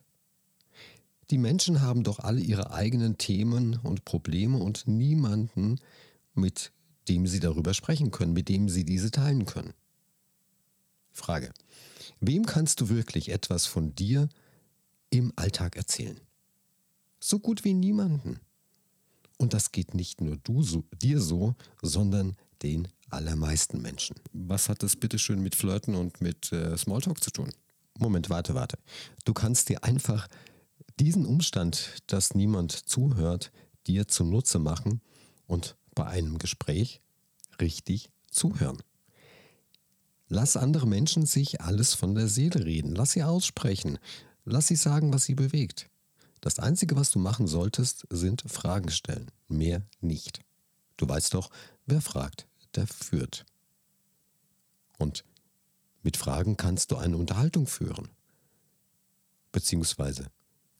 Die 1.31 1.39
Menschen 1.39 1.81
haben 1.81 2.03
doch 2.03 2.19
alle 2.19 2.39
ihre 2.39 2.71
eigenen 2.71 3.17
Themen 3.17 3.79
und 3.81 4.05
Probleme 4.05 4.59
und 4.59 4.87
niemanden, 4.87 5.79
mit 6.35 6.71
dem 7.09 7.27
sie 7.27 7.39
darüber 7.39 7.73
sprechen 7.73 8.11
können, 8.11 8.33
mit 8.33 8.49
dem 8.49 8.69
sie 8.69 8.85
diese 8.85 9.11
teilen 9.11 9.45
können. 9.45 9.73
Frage. 11.11 11.51
Wem 12.19 12.45
kannst 12.45 12.81
du 12.81 12.89
wirklich 12.89 13.29
etwas 13.29 13.65
von 13.65 13.95
dir 13.95 14.29
im 15.09 15.33
Alltag 15.35 15.75
erzählen? 15.75 16.19
So 17.19 17.39
gut 17.39 17.63
wie 17.63 17.73
niemanden. 17.73 18.39
Und 19.37 19.53
das 19.53 19.71
geht 19.71 19.93
nicht 19.93 20.21
nur 20.21 20.37
du 20.37 20.63
so, 20.63 20.83
dir 21.01 21.19
so, 21.21 21.55
sondern 21.81 22.35
den 22.61 22.87
allermeisten 23.09 23.81
Menschen. 23.81 24.17
Was 24.33 24.69
hat 24.69 24.83
das 24.83 24.95
bitteschön 24.95 25.41
mit 25.41 25.55
Flirten 25.55 25.95
und 25.95 26.21
mit 26.21 26.51
äh, 26.51 26.77
Smalltalk 26.77 27.23
zu 27.23 27.31
tun? 27.31 27.49
Moment, 27.97 28.29
warte, 28.29 28.53
warte. 28.53 28.77
Du 29.25 29.33
kannst 29.33 29.69
dir 29.69 29.83
einfach 29.83 30.27
diesen 30.99 31.25
Umstand, 31.25 32.03
dass 32.07 32.35
niemand 32.35 32.71
zuhört, 32.71 33.51
dir 33.87 34.07
zunutze 34.07 34.59
machen 34.59 35.01
und 35.47 35.75
bei 35.99 36.05
einem 36.05 36.37
Gespräch 36.37 37.01
richtig 37.59 38.09
zuhören. 38.31 38.81
Lass 40.29 40.55
andere 40.55 40.87
Menschen 40.87 41.25
sich 41.25 41.59
alles 41.59 41.93
von 41.93 42.15
der 42.15 42.29
Seele 42.29 42.63
reden. 42.63 42.95
Lass 42.95 43.11
sie 43.11 43.23
aussprechen. 43.23 43.99
Lass 44.45 44.67
sie 44.67 44.77
sagen, 44.77 45.11
was 45.11 45.25
sie 45.25 45.35
bewegt. 45.35 45.89
Das 46.39 46.57
Einzige, 46.57 46.95
was 46.95 47.11
du 47.11 47.19
machen 47.19 47.47
solltest, 47.47 48.07
sind 48.09 48.43
Fragen 48.47 48.89
stellen. 48.91 49.29
Mehr 49.49 49.81
nicht. 49.99 50.39
Du 50.95 51.05
weißt 51.09 51.33
doch, 51.33 51.49
wer 51.85 51.99
fragt, 51.99 52.47
der 52.75 52.87
führt. 52.87 53.45
Und 54.99 55.25
mit 56.01 56.15
Fragen 56.15 56.55
kannst 56.55 56.91
du 56.91 56.95
eine 56.95 57.17
Unterhaltung 57.17 57.67
führen. 57.67 58.07
Beziehungsweise 59.51 60.27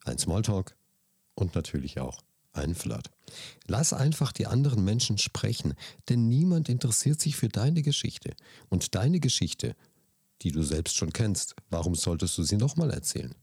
ein 0.06 0.18
Smalltalk 0.18 0.78
und 1.36 1.56
natürlich 1.56 2.00
auch 2.00 2.22
ein 2.54 2.74
Flirt. 2.74 3.12
Lass 3.68 3.94
einfach 3.94 4.32
die 4.32 4.48
anderen 4.48 4.84
Menschen 4.84 5.18
sprechen, 5.18 5.74
denn 6.10 6.28
niemand 6.28 6.70
interessiert 6.70 7.20
sich 7.20 7.36
für 7.36 7.50
deine 7.50 7.82
Geschichte. 7.82 8.34
Und 8.70 8.96
deine 8.96 9.20
Geschichte, 9.20 9.76
die 10.42 10.52
du 10.52 10.64
selbst 10.64 10.96
schon 10.96 11.14
kennst, 11.14 11.56
warum 11.70 11.96
solltest 11.96 12.38
du 12.38 12.44
sie 12.44 12.58
nochmal 12.58 12.92
erzählen? 12.92 13.36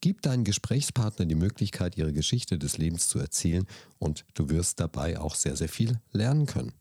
Gib 0.00 0.22
deinen 0.22 0.44
Gesprächspartner 0.44 1.26
die 1.26 1.34
Möglichkeit, 1.34 1.96
ihre 1.96 2.12
Geschichte 2.12 2.58
des 2.58 2.78
Lebens 2.78 3.08
zu 3.08 3.18
erzählen 3.18 3.66
und 3.98 4.24
du 4.34 4.48
wirst 4.48 4.80
dabei 4.80 5.18
auch 5.18 5.34
sehr, 5.34 5.56
sehr 5.56 5.68
viel 5.68 6.00
lernen 6.12 6.46
können. 6.46 6.72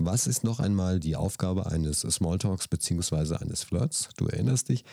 Was 0.00 0.26
ist 0.26 0.44
noch 0.44 0.60
einmal 0.60 1.00
die 1.00 1.16
Aufgabe 1.16 1.66
eines 1.66 2.00
Smalltalks 2.00 2.68
bzw. 2.68 3.36
eines 3.36 3.64
Flirts? 3.64 4.08
Du 4.16 4.26
erinnerst 4.26 4.68
dich. 4.68 4.84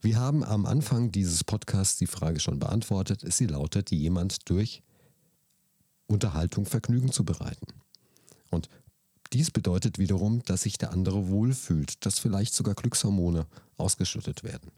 Wir 0.00 0.18
haben 0.18 0.44
am 0.44 0.66
Anfang 0.66 1.10
dieses 1.10 1.44
Podcasts 1.44 1.96
die 1.96 2.06
Frage 2.06 2.38
schon 2.38 2.58
beantwortet. 2.58 3.24
Sie 3.32 3.46
lautet, 3.46 3.90
jemand 3.90 4.48
durch 4.50 4.82
Unterhaltung 6.06 6.66
Vergnügen 6.66 7.12
zu 7.12 7.24
bereiten. 7.24 7.66
Und 8.50 8.68
dies 9.32 9.50
bedeutet 9.50 9.98
wiederum, 9.98 10.42
dass 10.44 10.62
sich 10.62 10.78
der 10.78 10.92
andere 10.92 11.28
wohlfühlt, 11.28 12.04
dass 12.06 12.18
vielleicht 12.18 12.54
sogar 12.54 12.74
Glückshormone 12.74 13.46
ausgeschüttet 13.76 14.44
werden. 14.44 14.70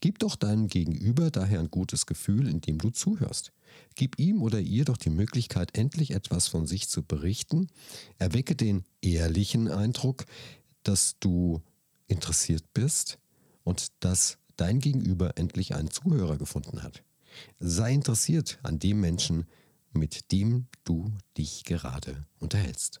Gib 0.00 0.18
doch 0.18 0.36
deinem 0.36 0.68
Gegenüber 0.68 1.30
daher 1.30 1.60
ein 1.60 1.70
gutes 1.70 2.04
Gefühl, 2.04 2.46
indem 2.46 2.78
du 2.78 2.90
zuhörst. 2.90 3.52
Gib 3.94 4.18
ihm 4.18 4.42
oder 4.42 4.60
ihr 4.60 4.84
doch 4.84 4.98
die 4.98 5.10
Möglichkeit, 5.10 5.76
endlich 5.78 6.10
etwas 6.10 6.48
von 6.48 6.66
sich 6.66 6.88
zu 6.88 7.02
berichten. 7.02 7.68
Erwecke 8.18 8.54
den 8.54 8.84
ehrlichen 9.00 9.68
Eindruck, 9.68 10.26
dass 10.82 11.16
du 11.20 11.62
interessiert 12.06 12.64
bist 12.74 13.18
und 13.64 13.92
dass 14.00 14.36
dein 14.56 14.78
Gegenüber 14.78 15.38
endlich 15.38 15.74
einen 15.74 15.90
Zuhörer 15.90 16.36
gefunden 16.36 16.82
hat. 16.82 17.02
Sei 17.60 17.94
interessiert 17.94 18.58
an 18.62 18.78
dem 18.78 19.00
Menschen, 19.00 19.46
mit 19.92 20.32
dem 20.32 20.66
du 20.84 21.12
dich 21.36 21.64
gerade 21.64 22.26
unterhältst. 22.38 23.00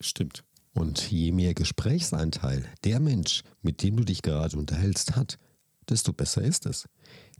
Stimmt. 0.00 0.44
Und 0.74 1.10
je 1.10 1.32
mehr 1.32 1.54
Gesprächsanteil 1.54 2.64
der 2.84 3.00
Mensch, 3.00 3.42
mit 3.62 3.82
dem 3.82 3.96
du 3.96 4.04
dich 4.04 4.22
gerade 4.22 4.58
unterhältst, 4.58 5.16
hat, 5.16 5.38
desto 5.88 6.12
besser 6.12 6.42
ist 6.42 6.66
es. 6.66 6.86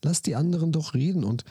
Lass 0.02 0.22
die 0.22 0.36
anderen 0.36 0.72
doch 0.72 0.94
reden 0.94 1.24
und 1.24 1.44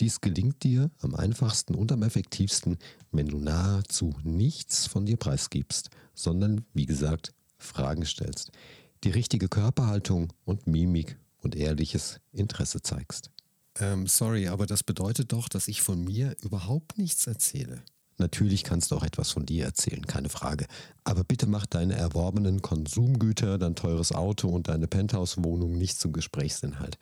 dies 0.00 0.20
gelingt 0.20 0.62
dir 0.62 0.90
am 1.00 1.14
einfachsten 1.14 1.74
und 1.74 1.92
am 1.92 2.02
effektivsten, 2.02 2.78
wenn 3.10 3.26
du 3.28 3.38
nahezu 3.38 4.14
nichts 4.22 4.86
von 4.86 5.06
dir 5.06 5.16
preisgibst, 5.16 5.90
sondern, 6.14 6.64
wie 6.74 6.86
gesagt, 6.86 7.32
Fragen 7.58 8.04
stellst, 8.04 8.50
die 9.04 9.10
richtige 9.10 9.48
Körperhaltung 9.48 10.32
und 10.44 10.66
Mimik 10.66 11.18
und 11.38 11.54
ehrliches 11.56 12.20
Interesse 12.32 12.82
zeigst. 12.82 13.30
Ähm, 13.78 14.06
sorry, 14.06 14.48
aber 14.48 14.66
das 14.66 14.82
bedeutet 14.82 15.32
doch, 15.32 15.48
dass 15.48 15.68
ich 15.68 15.82
von 15.82 16.02
mir 16.04 16.36
überhaupt 16.42 16.98
nichts 16.98 17.26
erzähle. 17.26 17.82
Natürlich 18.18 18.62
kannst 18.62 18.90
du 18.90 18.96
auch 18.96 19.02
etwas 19.02 19.30
von 19.30 19.46
dir 19.46 19.64
erzählen, 19.64 20.06
keine 20.06 20.28
Frage. 20.28 20.66
Aber 21.02 21.24
bitte 21.24 21.46
mach 21.46 21.66
deine 21.66 21.94
erworbenen 21.94 22.62
Konsumgüter, 22.62 23.58
dein 23.58 23.74
teures 23.74 24.12
Auto 24.12 24.48
und 24.48 24.68
deine 24.68 24.86
Penthouse-Wohnung 24.86 25.76
nicht 25.76 25.98
zum 25.98 26.12
Gesprächsinhalt. 26.12 26.98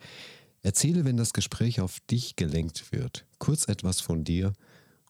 Erzähle, 0.63 1.05
wenn 1.05 1.17
das 1.17 1.33
Gespräch 1.33 1.81
auf 1.81 1.99
dich 2.09 2.35
gelenkt 2.35 2.91
wird, 2.91 3.25
kurz 3.39 3.67
etwas 3.67 3.99
von 3.99 4.23
dir 4.23 4.53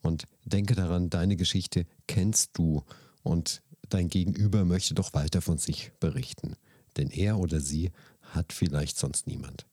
und 0.02 0.26
denke 0.44 0.76
daran, 0.76 1.10
deine 1.10 1.36
Geschichte 1.36 1.86
kennst 2.08 2.58
du 2.58 2.84
und 3.22 3.62
dein 3.90 4.08
Gegenüber 4.08 4.66
möchte 4.66 4.94
doch 4.96 5.14
weiter 5.14 5.42
von 5.42 5.58
sich 5.58 5.92
berichten. 6.00 6.56
Denn 6.98 7.10
er 7.10 7.38
oder 7.38 7.60
sie 7.60 7.92
hat 8.22 8.54
vielleicht 8.54 8.98
sonst 8.98 9.28
niemand. 9.28 9.66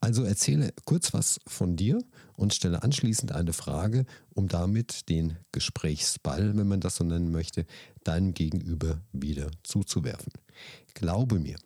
Also 0.00 0.24
erzähle 0.24 0.72
kurz 0.84 1.12
was 1.14 1.40
von 1.46 1.76
dir 1.76 1.98
und 2.36 2.54
stelle 2.54 2.82
anschließend 2.82 3.32
eine 3.32 3.52
Frage, 3.52 4.04
um 4.34 4.48
damit 4.48 5.08
den 5.08 5.36
Gesprächsball, 5.52 6.56
wenn 6.56 6.68
man 6.68 6.80
das 6.80 6.96
so 6.96 7.04
nennen 7.04 7.30
möchte, 7.30 7.66
deinem 8.04 8.34
Gegenüber 8.34 9.00
wieder 9.12 9.50
zuzuwerfen. 9.62 10.32
Glaube 10.94 11.38
mir, 11.38 11.56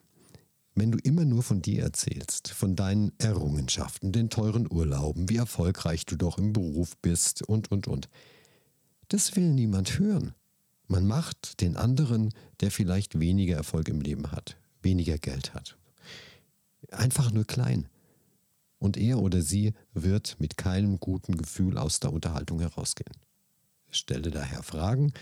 wenn 0.75 0.93
du 0.93 0.99
immer 0.99 1.25
nur 1.25 1.43
von 1.43 1.61
dir 1.61 1.83
erzählst, 1.83 2.49
von 2.49 2.77
deinen 2.77 3.13
Errungenschaften, 3.19 4.13
den 4.13 4.31
teuren 4.31 4.71
Urlauben, 4.71 5.29
wie 5.29 5.37
erfolgreich 5.37 6.07
du 6.07 6.17
doch 6.17 6.39
im 6.39 6.53
Beruf 6.53 6.97
bist 7.03 7.43
und, 7.43 7.71
und, 7.71 7.89
und, 7.89 8.09
das 9.09 9.35
will 9.35 9.51
niemand 9.51 9.99
hören. 9.99 10.35
Man 10.87 11.07
macht 11.07 11.61
den 11.61 11.77
anderen, 11.77 12.33
der 12.61 12.71
vielleicht 12.71 13.19
weniger 13.19 13.57
Erfolg 13.57 13.89
im 13.89 14.01
Leben 14.01 14.31
hat, 14.31 14.57
weniger 14.83 15.19
Geld 15.19 15.53
hat, 15.53 15.77
einfach 16.91 17.33
nur 17.33 17.45
klein 17.45 17.89
und 18.81 18.97
er 18.97 19.21
oder 19.21 19.43
sie 19.43 19.75
wird 19.95 20.37
mit 20.41 20.57
keinem 20.57 20.99
guten 20.99 21.37
Gefühl 21.37 21.79
aus 21.79 22.01
der 22.01 22.13
Unterhaltung 22.13 22.59
herausgehen. 22.59 23.15
Stelle 23.91 24.31
daher 24.31 24.65
Fragen, 24.65 25.13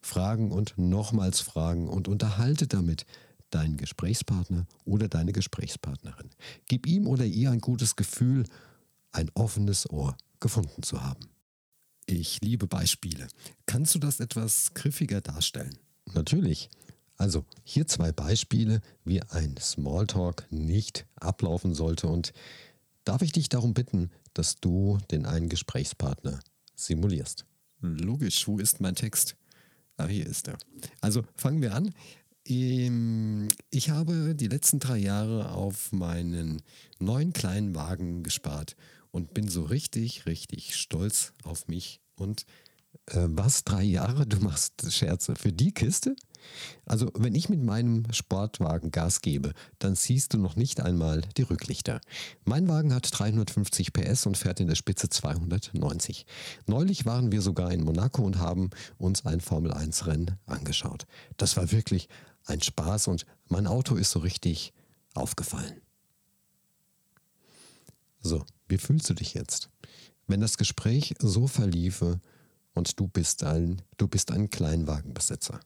Fragen 0.00 0.52
und 0.52 0.74
nochmals 0.76 1.40
Fragen 1.40 1.88
und 1.88 2.06
unterhalte 2.06 2.68
damit 2.68 3.04
deinen 3.50 3.76
Gesprächspartner 3.76 4.66
oder 4.84 5.08
deine 5.08 5.32
Gesprächspartnerin. 5.32 6.30
Gib 6.68 6.86
ihm 6.86 7.06
oder 7.06 7.24
ihr 7.24 7.50
ein 7.50 7.60
gutes 7.60 7.96
Gefühl, 7.96 8.44
ein 9.10 9.30
offenes 9.34 9.90
Ohr 9.90 10.16
gefunden 10.38 10.82
zu 10.82 11.02
haben. 11.02 11.28
Ich 12.06 12.40
liebe 12.40 12.66
Beispiele. 12.66 13.28
Kannst 13.66 13.94
du 13.94 13.98
das 13.98 14.20
etwas 14.20 14.74
griffiger 14.74 15.20
darstellen? 15.20 15.78
Natürlich. 16.14 16.70
Also 17.16 17.44
hier 17.64 17.86
zwei 17.86 18.12
Beispiele, 18.12 18.80
wie 19.04 19.22
ein 19.22 19.56
Smalltalk 19.58 20.46
nicht 20.50 21.06
ablaufen 21.16 21.74
sollte 21.74 22.06
und 22.06 22.32
darf 23.10 23.22
ich 23.22 23.32
dich 23.32 23.48
darum 23.48 23.74
bitten, 23.74 24.12
dass 24.34 24.60
du 24.60 24.98
den 25.10 25.26
einen 25.26 25.48
Gesprächspartner 25.48 26.38
simulierst. 26.76 27.44
Logisch, 27.80 28.46
wo 28.46 28.58
ist 28.58 28.80
mein 28.80 28.94
Text? 28.94 29.34
Ah, 29.96 30.06
hier 30.06 30.24
ist 30.26 30.46
er. 30.46 30.56
Also 31.00 31.24
fangen 31.34 31.60
wir 31.60 31.74
an. 31.74 31.92
Ich 32.44 33.90
habe 33.90 34.36
die 34.36 34.46
letzten 34.46 34.78
drei 34.78 34.98
Jahre 34.98 35.50
auf 35.50 35.90
meinen 35.90 36.62
neuen 37.00 37.32
kleinen 37.32 37.74
Wagen 37.74 38.22
gespart 38.22 38.76
und 39.10 39.34
bin 39.34 39.48
so 39.48 39.64
richtig, 39.64 40.26
richtig 40.26 40.76
stolz 40.76 41.32
auf 41.42 41.66
mich 41.66 42.00
und 42.14 42.46
äh, 43.06 43.26
was, 43.26 43.64
drei 43.64 43.82
Jahre? 43.82 44.24
Du 44.24 44.38
machst 44.38 44.86
Scherze. 44.92 45.34
Für 45.34 45.52
die 45.52 45.72
Kiste? 45.72 46.14
Also, 46.86 47.10
wenn 47.14 47.34
ich 47.34 47.48
mit 47.48 47.62
meinem 47.62 48.04
Sportwagen 48.12 48.90
Gas 48.90 49.20
gebe, 49.20 49.52
dann 49.78 49.94
siehst 49.94 50.34
du 50.34 50.38
noch 50.38 50.56
nicht 50.56 50.80
einmal 50.80 51.22
die 51.36 51.42
Rücklichter. 51.42 52.00
Mein 52.44 52.68
Wagen 52.68 52.94
hat 52.94 53.08
350 53.10 53.92
PS 53.92 54.26
und 54.26 54.36
fährt 54.36 54.60
in 54.60 54.66
der 54.66 54.74
Spitze 54.74 55.08
290. 55.08 56.26
Neulich 56.66 57.06
waren 57.06 57.32
wir 57.32 57.42
sogar 57.42 57.72
in 57.72 57.84
Monaco 57.84 58.22
und 58.22 58.38
haben 58.38 58.70
uns 58.98 59.26
ein 59.26 59.40
Formel-1-Rennen 59.40 60.38
angeschaut. 60.46 61.06
Das 61.36 61.56
war 61.56 61.70
wirklich 61.72 62.08
ein 62.46 62.60
Spaß 62.60 63.08
und 63.08 63.26
mein 63.48 63.66
Auto 63.66 63.96
ist 63.96 64.10
so 64.10 64.20
richtig 64.20 64.72
aufgefallen. 65.14 65.80
So, 68.22 68.44
wie 68.68 68.78
fühlst 68.78 69.08
du 69.08 69.14
dich 69.14 69.34
jetzt? 69.34 69.70
Wenn 70.26 70.40
das 70.40 70.58
Gespräch 70.58 71.14
so 71.18 71.46
verliefe, 71.46 72.20
und 72.74 72.98
du 72.98 73.08
bist 73.08 73.44
ein, 73.44 73.82
du 73.96 74.08
bist 74.08 74.30
ein 74.30 74.50
Kleinwagenbesitzer. 74.50 75.60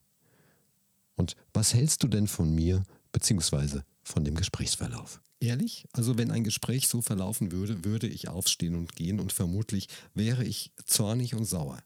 Und 1.17 1.37
was 1.53 1.75
hältst 1.75 2.03
du 2.03 2.09
denn 2.09 2.27
von 2.27 2.55
mir, 2.55 2.83
beziehungsweise 3.13 3.85
von 4.03 4.25
dem 4.25 4.35
Gesprächsverlauf. 4.35 5.21
Ehrlich? 5.41 5.87
Also 5.93 6.19
wenn 6.19 6.31
ein 6.31 6.45
Gespräch 6.45 6.89
so 6.89 7.01
verlaufen 7.01 7.53
würde, 7.53 7.85
würde 7.85 8.07
ich 8.07 8.29
aufstehen 8.29 8.75
und 8.75 8.95
gehen 8.95 9.19
und 9.21 9.33
vermutlich 9.33 9.89
wäre 10.15 10.45
ich 10.45 10.73
zornig 10.85 11.35
und 11.35 11.45
sauer. 11.47 11.83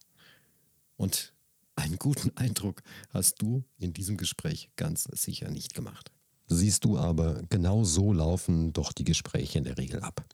Und 0.97 1.33
einen 1.75 1.97
guten 1.97 2.35
Eindruck 2.35 2.83
hast 3.09 3.41
du 3.41 3.63
in 3.77 3.93
diesem 3.93 4.17
Gespräch 4.17 4.69
ganz 4.75 5.07
sicher 5.13 5.49
nicht 5.49 5.73
gemacht. 5.73 6.11
Siehst 6.47 6.83
du 6.83 6.97
aber, 6.97 7.43
genau 7.49 7.83
so 7.83 8.11
laufen 8.11 8.73
doch 8.73 8.91
die 8.91 9.03
Gespräche 9.03 9.59
in 9.59 9.65
der 9.65 9.77
Regel 9.77 10.01
ab. 10.01 10.25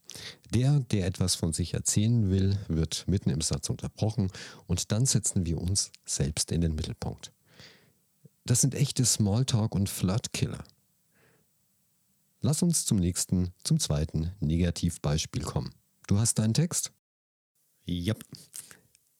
Der, 0.53 0.79
der 0.79 1.05
etwas 1.05 1.35
von 1.35 1.51
sich 1.51 1.73
erzählen 1.73 2.29
will, 2.29 2.57
wird 2.69 3.05
mitten 3.07 3.31
im 3.31 3.41
Satz 3.41 3.69
unterbrochen 3.69 4.31
und 4.65 4.93
dann 4.93 5.05
setzen 5.05 5.45
wir 5.45 5.59
uns 5.59 5.91
selbst 6.05 6.53
in 6.53 6.61
den 6.61 6.73
Mittelpunkt. 6.73 7.34
Das 8.45 8.61
sind 8.61 8.75
echte 8.75 9.05
Smalltalk- 9.05 9.73
und 9.73 9.89
Flirtkiller. 9.89 10.63
Lass 12.41 12.61
uns 12.61 12.85
zum 12.85 12.99
nächsten, 12.99 13.51
zum 13.63 13.79
zweiten 13.79 14.31
Negativbeispiel 14.39 15.41
kommen. 15.41 15.73
Du 16.05 16.19
hast 16.19 16.37
deinen 16.37 16.53
Text? 16.53 16.91
Ja. 17.85 18.13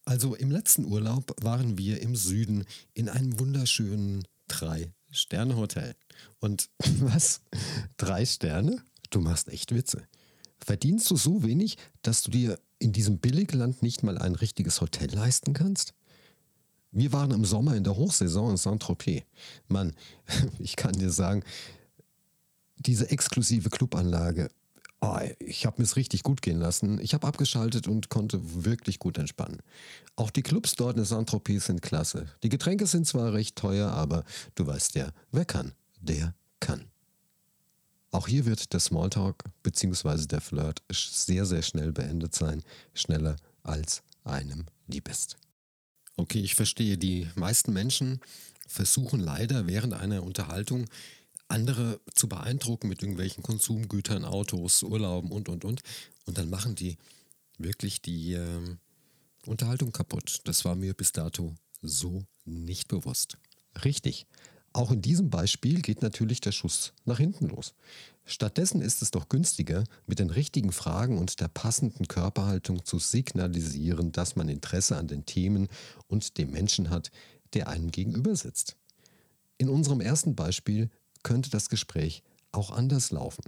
Also 0.06 0.36
im 0.36 0.52
letzten 0.52 0.86
Urlaub 0.86 1.36
waren 1.44 1.80
wir 1.80 2.02
im 2.04 2.16
Süden 2.16 2.66
in 2.94 3.10
einem 3.10 3.40
wunderschönen 3.40 4.28
Drei-Sterne-Hotel. 4.48 5.96
Und 6.40 6.70
was? 7.00 7.42
Drei 7.98 8.28
Sterne? 8.28 8.84
Du 9.10 9.22
machst 9.22 9.48
echt 9.48 9.74
Witze. 9.74 10.08
Verdienst 10.60 11.10
du 11.10 11.16
so 11.16 11.42
wenig, 11.42 11.78
dass 12.04 12.22
du 12.22 12.30
dir 12.30 12.60
in 12.78 12.94
diesem 12.94 13.18
Billigland 13.18 13.82
nicht 13.82 14.04
mal 14.04 14.20
ein 14.20 14.36
richtiges 14.36 14.82
Hotel 14.82 15.12
leisten 15.12 15.54
kannst? 15.54 15.96
Wir 16.96 17.12
waren 17.12 17.32
im 17.32 17.44
Sommer 17.44 17.76
in 17.76 17.84
der 17.84 17.98
Hochsaison 17.98 18.52
in 18.52 18.58
Saint-Tropez. 18.58 19.24
Mann, 19.68 19.94
ich 20.60 20.78
kann 20.78 20.94
dir 20.94 21.12
sagen, 21.12 21.44
diese 22.78 23.10
exklusive 23.10 23.70
Clubanlage, 23.70 24.50
oh, 25.02 25.18
ich 25.40 25.66
habe 25.66 25.76
mir 25.80 25.84
es 25.84 25.98
richtig 25.98 26.24
gut 26.24 26.42
gehen 26.42 26.58
lassen. 26.58 27.02
Ich 27.02 27.14
habe 27.14 27.28
abgeschaltet 27.28 27.90
und 27.90 28.10
konnte 28.10 28.40
wirklich 28.64 28.98
gut 28.98 29.18
entspannen. 29.18 29.62
Auch 30.16 30.32
die 30.32 30.42
Clubs 30.42 30.76
dort 30.76 30.96
in 30.98 31.04
Saint-Tropez 31.04 31.66
sind 31.66 31.82
klasse. 31.82 32.28
Die 32.44 32.50
Getränke 32.50 32.88
sind 32.88 33.06
zwar 33.06 33.34
recht 33.34 33.58
teuer, 33.58 33.92
aber 33.92 34.24
du 34.56 34.66
weißt 34.66 34.96
ja, 34.96 35.10
wer 35.34 35.44
kann, 35.44 35.74
der 36.00 36.34
kann. 36.62 36.86
Auch 38.12 38.30
hier 38.30 38.46
wird 38.46 38.72
der 38.72 38.80
Smalltalk 38.80 39.44
bzw. 39.64 40.28
der 40.28 40.40
Flirt 40.40 40.82
sehr, 40.90 41.46
sehr 41.46 41.62
schnell 41.62 41.92
beendet 41.92 42.34
sein. 42.34 42.64
Schneller 42.94 43.36
als 43.64 44.02
einem 44.24 44.64
lieb 44.88 45.10
ist. 45.10 45.36
Okay, 46.18 46.40
ich 46.40 46.56
verstehe. 46.56 46.98
Die 46.98 47.28
meisten 47.36 47.74
Menschen 47.74 48.22
versuchen 48.68 49.20
leider 49.20 49.68
während 49.68 49.94
einer 49.94 50.24
Unterhaltung 50.24 50.86
andere 51.48 52.00
zu 52.14 52.28
beeindrucken 52.28 52.88
mit 52.88 53.02
irgendwelchen 53.02 53.44
Konsumgütern, 53.44 54.26
Autos, 54.26 54.82
Urlauben 54.84 55.32
und, 55.32 55.50
und, 55.50 55.66
und. 55.66 55.82
Und 56.26 56.38
dann 56.38 56.50
machen 56.50 56.76
die 56.76 56.98
wirklich 57.58 58.02
die 58.02 58.34
äh, 58.34 58.78
Unterhaltung 59.46 59.92
kaputt. 59.92 60.42
Das 60.46 60.66
war 60.66 60.76
mir 60.76 60.94
bis 60.94 61.12
dato 61.12 61.54
so 61.82 62.24
nicht 62.46 62.88
bewusst. 62.88 63.38
Richtig. 63.84 64.26
Auch 64.76 64.92
in 64.92 65.02
diesem 65.02 65.30
Beispiel 65.30 65.82
geht 65.82 66.02
natürlich 66.02 66.42
der 66.42 66.52
Schuss 66.52 66.92
nach 67.06 67.18
hinten 67.18 67.48
los. 67.48 67.76
Stattdessen 68.26 68.82
ist 68.82 69.02
es 69.02 69.10
doch 69.10 69.30
günstiger, 69.30 69.86
mit 70.06 70.20
den 70.20 70.30
richtigen 70.30 70.74
Fragen 70.74 71.18
und 71.18 71.40
der 71.40 71.48
passenden 71.48 72.10
Körperhaltung 72.10 72.84
zu 72.84 73.00
signalisieren, 73.00 74.12
dass 74.12 74.36
man 74.36 74.50
Interesse 74.50 74.98
an 74.98 75.08
den 75.08 75.26
Themen 75.26 75.70
und 76.08 76.38
dem 76.38 76.52
Menschen 76.52 76.90
hat, 76.90 77.10
der 77.54 77.70
einem 77.70 77.90
gegenüber 77.90 78.36
sitzt. 78.36 78.76
In 79.58 79.70
unserem 79.70 80.02
ersten 80.02 80.36
Beispiel 80.36 80.90
könnte 81.24 81.50
das 81.50 81.70
Gespräch 81.70 82.22
auch 82.52 82.72
anders 82.72 83.12
laufen. 83.12 83.46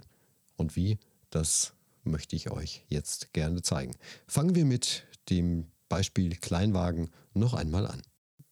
Und 0.55 0.77
wie, 0.77 0.97
das 1.29 1.73
möchte 2.05 2.37
ich 2.37 2.51
euch 2.51 2.85
jetzt 2.87 3.33
gerne 3.33 3.61
zeigen. 3.63 3.97
Fangen 4.27 4.55
wir 4.55 4.63
mit 4.63 5.03
dem 5.29 5.67
Beispiel 5.89 6.37
Kleinwagen 6.37 7.09
noch 7.33 7.53
einmal 7.53 7.85
an. 7.85 8.01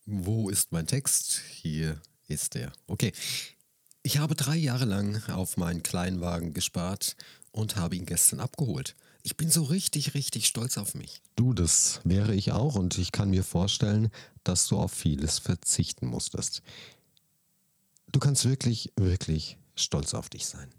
Wo 0.05 0.49
ist 0.49 0.73
mein 0.73 0.87
Text? 0.87 1.39
Hier 1.53 2.01
ist 2.27 2.55
er. 2.55 2.71
Okay. 2.87 3.11
Ich 4.03 4.19
habe 4.19 4.35
drei 4.35 4.55
Jahre 4.55 4.85
lang 4.85 5.27
auf 5.29 5.57
meinen 5.57 5.81
Kleinwagen 5.81 6.53
gespart 6.53 7.15
und 7.51 7.75
habe 7.75 7.95
ihn 7.95 8.05
gestern 8.05 8.39
abgeholt. 8.39 8.95
Ich 9.23 9.35
bin 9.35 9.49
so 9.49 9.63
richtig, 9.63 10.13
richtig 10.13 10.45
stolz 10.45 10.77
auf 10.77 10.93
mich. 10.93 11.23
Du, 11.35 11.53
das 11.53 12.01
wäre 12.03 12.35
ich 12.35 12.51
auch 12.51 12.75
und 12.75 12.99
ich 12.99 13.11
kann 13.11 13.31
mir 13.31 13.43
vorstellen, 13.43 14.11
dass 14.43 14.67
du 14.67 14.77
auf 14.77 14.91
vieles 14.91 15.39
verzichten 15.39 16.05
musstest. 16.05 16.61
Du 18.11 18.19
kannst 18.19 18.45
wirklich, 18.45 18.93
wirklich 18.95 19.57
stolz 19.75 20.13
auf 20.13 20.29
dich 20.29 20.45
sein. 20.45 20.69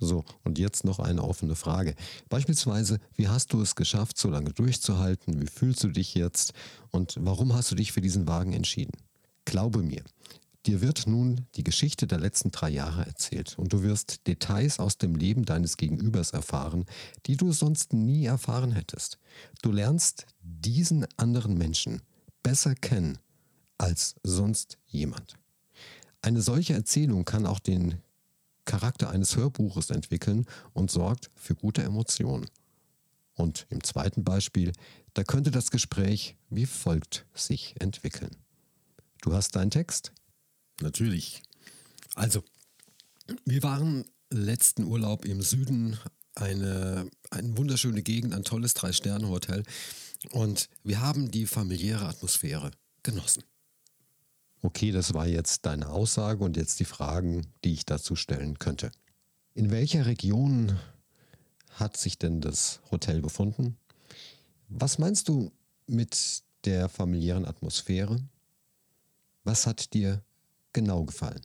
So, 0.00 0.24
und 0.44 0.58
jetzt 0.58 0.84
noch 0.84 1.00
eine 1.00 1.24
offene 1.24 1.56
Frage. 1.56 1.96
Beispielsweise, 2.28 3.00
wie 3.16 3.26
hast 3.26 3.52
du 3.52 3.60
es 3.60 3.74
geschafft, 3.74 4.16
so 4.16 4.30
lange 4.30 4.52
durchzuhalten? 4.52 5.42
Wie 5.42 5.48
fühlst 5.48 5.82
du 5.82 5.88
dich 5.88 6.14
jetzt? 6.14 6.52
Und 6.92 7.16
warum 7.18 7.52
hast 7.52 7.72
du 7.72 7.74
dich 7.74 7.90
für 7.90 8.00
diesen 8.00 8.28
Wagen 8.28 8.52
entschieden? 8.52 8.92
Glaube 9.48 9.82
mir, 9.82 10.04
dir 10.66 10.82
wird 10.82 11.06
nun 11.06 11.46
die 11.54 11.64
Geschichte 11.64 12.06
der 12.06 12.20
letzten 12.20 12.50
drei 12.50 12.68
Jahre 12.68 13.06
erzählt 13.06 13.58
und 13.58 13.72
du 13.72 13.82
wirst 13.82 14.26
Details 14.26 14.78
aus 14.78 14.98
dem 14.98 15.14
Leben 15.14 15.46
deines 15.46 15.78
Gegenübers 15.78 16.32
erfahren, 16.32 16.84
die 17.24 17.38
du 17.38 17.50
sonst 17.52 17.94
nie 17.94 18.26
erfahren 18.26 18.72
hättest. 18.72 19.18
Du 19.62 19.72
lernst 19.72 20.26
diesen 20.42 21.06
anderen 21.16 21.56
Menschen 21.56 22.02
besser 22.42 22.74
kennen 22.74 23.16
als 23.78 24.16
sonst 24.22 24.76
jemand. 24.84 25.36
Eine 26.20 26.42
solche 26.42 26.74
Erzählung 26.74 27.24
kann 27.24 27.46
auch 27.46 27.58
den 27.58 28.02
Charakter 28.66 29.08
eines 29.08 29.34
Hörbuches 29.34 29.88
entwickeln 29.88 30.44
und 30.74 30.90
sorgt 30.90 31.30
für 31.36 31.54
gute 31.54 31.82
Emotionen. 31.82 32.50
Und 33.32 33.66
im 33.70 33.82
zweiten 33.82 34.24
Beispiel, 34.24 34.72
da 35.14 35.24
könnte 35.24 35.50
das 35.50 35.70
Gespräch 35.70 36.36
wie 36.50 36.66
folgt 36.66 37.24
sich 37.32 37.74
entwickeln. 37.80 38.36
Du 39.20 39.32
hast 39.32 39.56
deinen 39.56 39.70
Text? 39.70 40.12
Natürlich. 40.80 41.42
Also, 42.14 42.42
wir 43.44 43.62
waren 43.62 44.04
letzten 44.30 44.84
Urlaub 44.84 45.24
im 45.24 45.42
Süden, 45.42 45.98
eine, 46.34 47.10
eine 47.30 47.56
wunderschöne 47.56 48.02
Gegend, 48.02 48.34
ein 48.34 48.44
tolles 48.44 48.74
Drei-Sterne-Hotel 48.74 49.64
und 50.30 50.68
wir 50.84 51.00
haben 51.00 51.30
die 51.30 51.46
familiäre 51.46 52.06
Atmosphäre 52.06 52.70
genossen. 53.02 53.42
Okay, 54.62 54.90
das 54.90 55.14
war 55.14 55.26
jetzt 55.26 55.66
deine 55.66 55.88
Aussage 55.88 56.42
und 56.42 56.56
jetzt 56.56 56.80
die 56.80 56.84
Fragen, 56.84 57.46
die 57.64 57.74
ich 57.74 57.86
dazu 57.86 58.16
stellen 58.16 58.58
könnte. 58.58 58.90
In 59.54 59.70
welcher 59.70 60.06
Region 60.06 60.78
hat 61.70 61.96
sich 61.96 62.18
denn 62.18 62.40
das 62.40 62.80
Hotel 62.90 63.20
befunden? 63.20 63.76
Was 64.68 64.98
meinst 64.98 65.28
du 65.28 65.52
mit 65.86 66.42
der 66.64 66.88
familiären 66.88 67.44
Atmosphäre? 67.44 68.20
Was 69.48 69.66
hat 69.66 69.94
dir 69.94 70.22
genau 70.72 71.04
gefallen? 71.04 71.40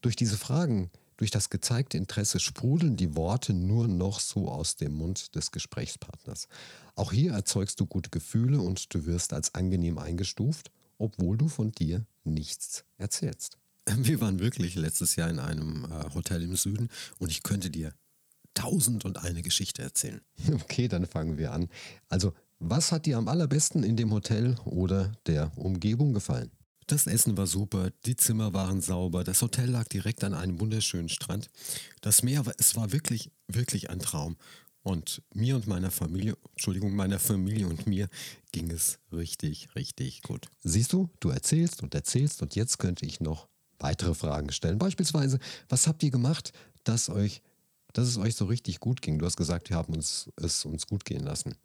Durch 0.00 0.16
diese 0.16 0.38
Fragen, 0.38 0.90
durch 1.16 1.30
das 1.30 1.50
gezeigte 1.50 1.96
Interesse 1.98 2.38
sprudeln 2.40 2.96
die 2.96 3.16
Worte 3.16 3.52
nur 3.52 3.88
noch 3.88 4.20
so 4.20 4.48
aus 4.48 4.76
dem 4.76 4.94
Mund 4.94 5.34
des 5.34 5.50
Gesprächspartners. 5.50 6.48
Auch 6.94 7.12
hier 7.12 7.32
erzeugst 7.32 7.80
du 7.80 7.86
gute 7.86 8.10
Gefühle 8.10 8.60
und 8.60 8.94
du 8.94 9.06
wirst 9.06 9.32
als 9.32 9.54
angenehm 9.54 9.98
eingestuft 9.98 10.70
obwohl 10.98 11.36
du 11.36 11.48
von 11.48 11.72
dir 11.72 12.06
nichts 12.24 12.84
erzählst. 12.98 13.58
Wir 13.96 14.20
waren 14.20 14.38
wirklich 14.40 14.74
letztes 14.74 15.16
Jahr 15.16 15.30
in 15.30 15.38
einem 15.38 15.84
äh, 15.84 16.14
Hotel 16.14 16.42
im 16.42 16.56
Süden 16.56 16.88
und 17.18 17.30
ich 17.30 17.42
könnte 17.42 17.70
dir 17.70 17.92
tausend 18.54 19.04
und 19.04 19.18
eine 19.18 19.42
Geschichte 19.42 19.82
erzählen. 19.82 20.20
Okay, 20.52 20.88
dann 20.88 21.06
fangen 21.06 21.38
wir 21.38 21.52
an. 21.52 21.68
Also, 22.08 22.32
was 22.58 22.92
hat 22.92 23.06
dir 23.06 23.18
am 23.18 23.28
allerbesten 23.28 23.82
in 23.82 23.96
dem 23.96 24.12
Hotel 24.12 24.56
oder 24.64 25.12
der 25.26 25.52
Umgebung 25.56 26.14
gefallen? 26.14 26.50
Das 26.86 27.06
Essen 27.06 27.36
war 27.36 27.48
super, 27.48 27.90
die 28.04 28.16
Zimmer 28.16 28.54
waren 28.54 28.80
sauber, 28.80 29.24
das 29.24 29.42
Hotel 29.42 29.70
lag 29.70 29.88
direkt 29.88 30.22
an 30.22 30.34
einem 30.34 30.60
wunderschönen 30.60 31.08
Strand. 31.08 31.50
Das 32.00 32.22
Meer, 32.22 32.44
es 32.58 32.76
war 32.76 32.92
wirklich, 32.92 33.30
wirklich 33.48 33.90
ein 33.90 33.98
Traum. 33.98 34.36
Und 34.82 35.20
mir 35.34 35.56
und 35.56 35.66
meiner 35.66 35.90
Familie, 35.90 36.36
Entschuldigung, 36.52 36.94
meiner 36.94 37.18
Familie 37.18 37.66
und 37.66 37.88
mir 37.88 38.08
ging 38.52 38.70
es 38.70 39.00
richtig, 39.10 39.74
richtig 39.74 40.22
gut. 40.22 40.46
Siehst 40.62 40.92
du, 40.92 41.10
du 41.18 41.30
erzählst 41.30 41.82
und 41.82 41.92
erzählst 41.92 42.40
und 42.40 42.54
jetzt 42.54 42.78
könnte 42.78 43.04
ich 43.04 43.18
noch 43.18 43.48
weitere 43.80 44.14
Fragen 44.14 44.52
stellen. 44.52 44.78
Beispielsweise, 44.78 45.40
was 45.68 45.88
habt 45.88 46.04
ihr 46.04 46.12
gemacht, 46.12 46.52
dass 46.84 47.08
euch, 47.08 47.42
dass 47.94 48.06
es 48.06 48.16
euch 48.16 48.36
so 48.36 48.44
richtig 48.44 48.78
gut 48.78 49.02
ging? 49.02 49.18
Du 49.18 49.26
hast 49.26 49.36
gesagt, 49.36 49.70
wir 49.70 49.76
haben 49.76 49.92
uns, 49.92 50.30
es 50.36 50.64
uns 50.64 50.86
gut 50.86 51.04
gehen 51.04 51.24
lassen. 51.24 51.56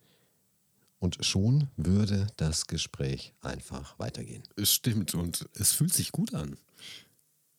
Und 1.02 1.18
schon 1.26 1.68
würde 1.78 2.28
das 2.38 2.68
Gespräch 2.68 3.34
einfach 3.42 3.98
weitergehen. 3.98 4.44
Es 4.56 4.72
stimmt 4.72 5.16
und 5.16 5.50
es 5.56 5.72
fühlt 5.72 5.92
sich 5.96 6.12
gut 6.12 6.36
an. 6.36 6.58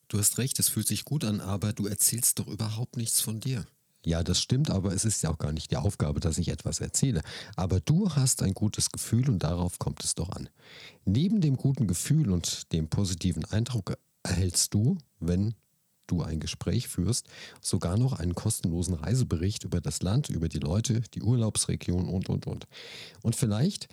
Du 0.06 0.20
hast 0.20 0.38
recht, 0.38 0.60
es 0.60 0.68
fühlt 0.68 0.86
sich 0.86 1.04
gut 1.04 1.24
an, 1.24 1.40
aber 1.40 1.72
du 1.72 1.88
erzählst 1.88 2.38
doch 2.38 2.46
überhaupt 2.46 2.96
nichts 2.96 3.20
von 3.20 3.40
dir. 3.40 3.66
Ja, 4.06 4.22
das 4.22 4.40
stimmt, 4.40 4.70
aber 4.70 4.94
es 4.94 5.04
ist 5.04 5.24
ja 5.24 5.30
auch 5.30 5.38
gar 5.38 5.50
nicht 5.50 5.72
die 5.72 5.76
Aufgabe, 5.76 6.20
dass 6.20 6.38
ich 6.38 6.50
etwas 6.50 6.78
erzähle. 6.78 7.20
Aber 7.56 7.80
du 7.80 8.14
hast 8.14 8.42
ein 8.42 8.54
gutes 8.54 8.90
Gefühl 8.92 9.28
und 9.28 9.40
darauf 9.40 9.80
kommt 9.80 10.04
es 10.04 10.14
doch 10.14 10.30
an. 10.30 10.48
Neben 11.04 11.40
dem 11.40 11.56
guten 11.56 11.88
Gefühl 11.88 12.30
und 12.30 12.72
dem 12.72 12.88
positiven 12.88 13.44
Eindruck 13.46 13.96
erhältst 14.22 14.72
du, 14.72 14.98
wenn 15.18 15.54
du 16.06 16.22
ein 16.22 16.40
Gespräch 16.40 16.88
führst, 16.88 17.28
sogar 17.60 17.96
noch 17.96 18.12
einen 18.14 18.34
kostenlosen 18.34 18.94
Reisebericht 18.94 19.64
über 19.64 19.80
das 19.80 20.02
Land, 20.02 20.28
über 20.28 20.48
die 20.48 20.58
Leute, 20.58 21.00
die 21.14 21.22
Urlaubsregion 21.22 22.08
und, 22.08 22.28
und, 22.28 22.46
und. 22.46 22.66
Und 23.22 23.36
vielleicht 23.36 23.88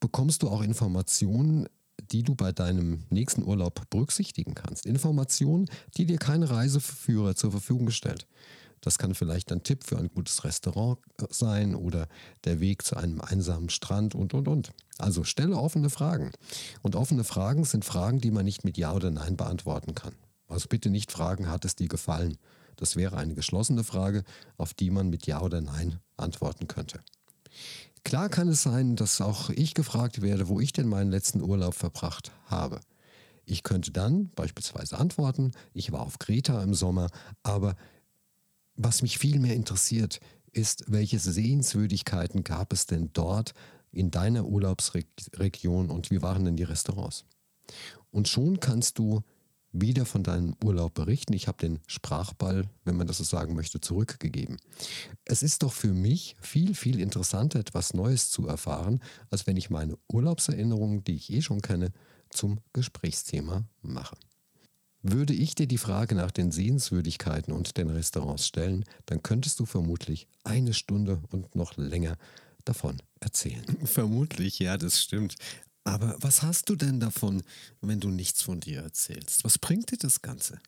bekommst 0.00 0.42
du 0.42 0.48
auch 0.48 0.62
Informationen, 0.62 1.66
die 2.10 2.22
du 2.22 2.34
bei 2.34 2.52
deinem 2.52 3.04
nächsten 3.10 3.42
Urlaub 3.42 3.88
berücksichtigen 3.90 4.54
kannst. 4.54 4.86
Informationen, 4.86 5.66
die 5.96 6.06
dir 6.06 6.18
kein 6.18 6.42
Reiseführer 6.42 7.34
zur 7.34 7.50
Verfügung 7.52 7.90
stellt. 7.90 8.26
Das 8.84 8.98
kann 8.98 9.14
vielleicht 9.14 9.50
ein 9.50 9.62
Tipp 9.62 9.82
für 9.82 9.96
ein 9.96 10.10
gutes 10.14 10.44
Restaurant 10.44 10.98
äh, 11.18 11.24
sein 11.30 11.74
oder 11.74 12.06
der 12.44 12.60
Weg 12.60 12.84
zu 12.84 12.96
einem 12.96 13.22
einsamen 13.22 13.70
Strand 13.70 14.14
und, 14.14 14.34
und, 14.34 14.46
und. 14.46 14.72
Also 14.98 15.24
stelle 15.24 15.56
offene 15.56 15.88
Fragen. 15.88 16.32
Und 16.82 16.94
offene 16.94 17.24
Fragen 17.24 17.64
sind 17.64 17.86
Fragen, 17.86 18.20
die 18.20 18.30
man 18.30 18.44
nicht 18.44 18.62
mit 18.62 18.76
Ja 18.76 18.92
oder 18.92 19.10
Nein 19.10 19.36
beantworten 19.36 19.94
kann. 19.94 20.12
Also 20.54 20.68
bitte 20.68 20.88
nicht 20.88 21.10
fragen, 21.10 21.48
hat 21.48 21.64
es 21.64 21.74
dir 21.74 21.88
gefallen? 21.88 22.38
Das 22.76 22.94
wäre 22.94 23.16
eine 23.16 23.34
geschlossene 23.34 23.82
Frage, 23.82 24.22
auf 24.56 24.72
die 24.72 24.88
man 24.88 25.10
mit 25.10 25.26
Ja 25.26 25.42
oder 25.42 25.60
Nein 25.60 25.98
antworten 26.16 26.68
könnte. 26.68 27.00
Klar 28.04 28.28
kann 28.28 28.46
es 28.46 28.62
sein, 28.62 28.94
dass 28.94 29.20
auch 29.20 29.50
ich 29.50 29.74
gefragt 29.74 30.22
werde, 30.22 30.46
wo 30.46 30.60
ich 30.60 30.72
denn 30.72 30.86
meinen 30.86 31.10
letzten 31.10 31.42
Urlaub 31.42 31.74
verbracht 31.74 32.30
habe. 32.46 32.78
Ich 33.44 33.64
könnte 33.64 33.90
dann 33.90 34.30
beispielsweise 34.36 34.96
antworten, 34.96 35.50
ich 35.72 35.90
war 35.90 36.02
auf 36.02 36.20
Kreta 36.20 36.62
im 36.62 36.74
Sommer, 36.74 37.08
aber 37.42 37.74
was 38.76 39.02
mich 39.02 39.18
viel 39.18 39.40
mehr 39.40 39.56
interessiert, 39.56 40.20
ist, 40.52 40.84
welche 40.86 41.18
Sehenswürdigkeiten 41.18 42.44
gab 42.44 42.72
es 42.72 42.86
denn 42.86 43.10
dort 43.12 43.54
in 43.90 44.12
deiner 44.12 44.44
Urlaubsregion 44.44 45.90
und 45.90 46.12
wie 46.12 46.22
waren 46.22 46.44
denn 46.44 46.56
die 46.56 46.62
Restaurants? 46.62 47.24
Und 48.12 48.28
schon 48.28 48.60
kannst 48.60 49.00
du 49.00 49.24
wieder 49.74 50.06
von 50.06 50.22
deinem 50.22 50.56
Urlaub 50.64 50.94
berichten. 50.94 51.32
Ich 51.32 51.48
habe 51.48 51.58
den 51.58 51.80
Sprachball, 51.86 52.64
wenn 52.84 52.96
man 52.96 53.06
das 53.06 53.18
so 53.18 53.24
sagen 53.24 53.54
möchte, 53.54 53.80
zurückgegeben. 53.80 54.56
Es 55.24 55.42
ist 55.42 55.62
doch 55.62 55.72
für 55.72 55.92
mich 55.92 56.36
viel, 56.40 56.74
viel 56.74 57.00
interessanter, 57.00 57.58
etwas 57.58 57.92
Neues 57.92 58.30
zu 58.30 58.46
erfahren, 58.46 59.00
als 59.30 59.46
wenn 59.46 59.56
ich 59.56 59.70
meine 59.70 59.98
Urlaubserinnerungen, 60.08 61.02
die 61.04 61.16
ich 61.16 61.30
eh 61.32 61.42
schon 61.42 61.60
kenne, 61.60 61.92
zum 62.30 62.60
Gesprächsthema 62.72 63.64
mache. 63.82 64.16
Würde 65.02 65.34
ich 65.34 65.54
dir 65.54 65.66
die 65.66 65.76
Frage 65.76 66.14
nach 66.14 66.30
den 66.30 66.50
Sehenswürdigkeiten 66.50 67.52
und 67.52 67.76
den 67.76 67.90
Restaurants 67.90 68.46
stellen, 68.46 68.84
dann 69.06 69.22
könntest 69.22 69.60
du 69.60 69.66
vermutlich 69.66 70.28
eine 70.44 70.72
Stunde 70.72 71.20
und 71.30 71.54
noch 71.54 71.76
länger 71.76 72.16
davon 72.64 73.02
erzählen. 73.20 73.64
Vermutlich, 73.84 74.60
ja, 74.60 74.78
das 74.78 75.02
stimmt. 75.02 75.34
Aber 75.84 76.16
was 76.18 76.42
hast 76.42 76.70
du 76.70 76.76
denn 76.76 76.98
davon, 76.98 77.42
wenn 77.82 78.00
du 78.00 78.08
nichts 78.08 78.42
von 78.42 78.60
dir 78.60 78.80
erzählst? 78.80 79.44
Was 79.44 79.58
bringt 79.58 79.90
dir 79.90 79.98
das 79.98 80.22
Ganze? 80.22 80.58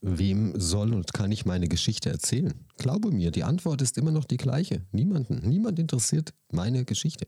Wem 0.00 0.60
soll 0.60 0.94
und 0.94 1.12
kann 1.12 1.32
ich 1.32 1.46
meine 1.46 1.66
Geschichte 1.66 2.10
erzählen? 2.10 2.54
Glaube 2.76 3.10
mir, 3.10 3.30
die 3.30 3.42
Antwort 3.42 3.82
ist 3.82 3.98
immer 3.98 4.12
noch 4.12 4.26
die 4.26 4.36
gleiche. 4.36 4.82
Niemanden. 4.92 5.40
Niemand 5.48 5.78
interessiert 5.78 6.34
meine 6.52 6.84
Geschichte. 6.84 7.26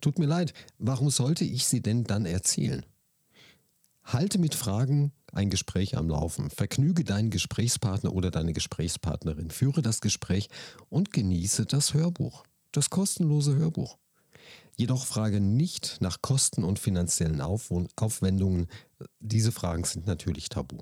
Tut 0.00 0.18
mir 0.18 0.26
leid, 0.26 0.54
warum 0.78 1.10
sollte 1.10 1.44
ich 1.44 1.66
sie 1.66 1.82
denn 1.82 2.04
dann 2.04 2.24
erzählen? 2.24 2.86
Halte 4.04 4.38
mit 4.38 4.54
Fragen 4.54 5.12
ein 5.32 5.50
Gespräch 5.50 5.98
am 5.98 6.08
Laufen. 6.08 6.48
Vergnüge 6.48 7.02
deinen 7.02 7.30
Gesprächspartner 7.30 8.12
oder 8.12 8.30
deine 8.30 8.52
Gesprächspartnerin. 8.52 9.50
Führe 9.50 9.82
das 9.82 10.00
Gespräch 10.00 10.48
und 10.88 11.12
genieße 11.12 11.66
das 11.66 11.92
Hörbuch. 11.92 12.44
Das 12.70 12.88
kostenlose 12.88 13.56
Hörbuch. 13.56 13.98
Jedoch 14.76 15.06
frage 15.06 15.40
nicht 15.40 15.98
nach 16.00 16.20
Kosten 16.20 16.62
und 16.62 16.78
finanziellen 16.78 17.40
Aufwendungen. 17.40 18.66
Diese 19.20 19.50
Fragen 19.52 19.84
sind 19.84 20.06
natürlich 20.06 20.50
tabu. 20.50 20.78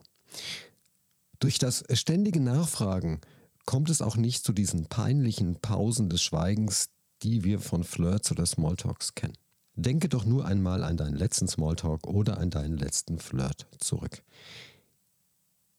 Durch 1.38 1.58
das 1.58 1.84
ständige 1.92 2.40
Nachfragen 2.40 3.20
kommt 3.66 3.90
es 3.90 4.02
auch 4.02 4.16
nicht 4.16 4.44
zu 4.44 4.52
diesen 4.52 4.86
peinlichen 4.86 5.60
Pausen 5.60 6.08
des 6.08 6.22
Schweigens, 6.22 6.88
die 7.22 7.44
wir 7.44 7.60
von 7.60 7.84
Flirts 7.84 8.32
oder 8.32 8.46
Smalltalks 8.46 9.14
kennen. 9.14 9.38
Denke 9.76 10.08
doch 10.08 10.24
nur 10.24 10.44
einmal 10.44 10.84
an 10.84 10.96
deinen 10.96 11.16
letzten 11.16 11.48
Smalltalk 11.48 12.06
oder 12.06 12.38
an 12.38 12.50
deinen 12.50 12.76
letzten 12.76 13.18
Flirt 13.18 13.66
zurück. 13.78 14.22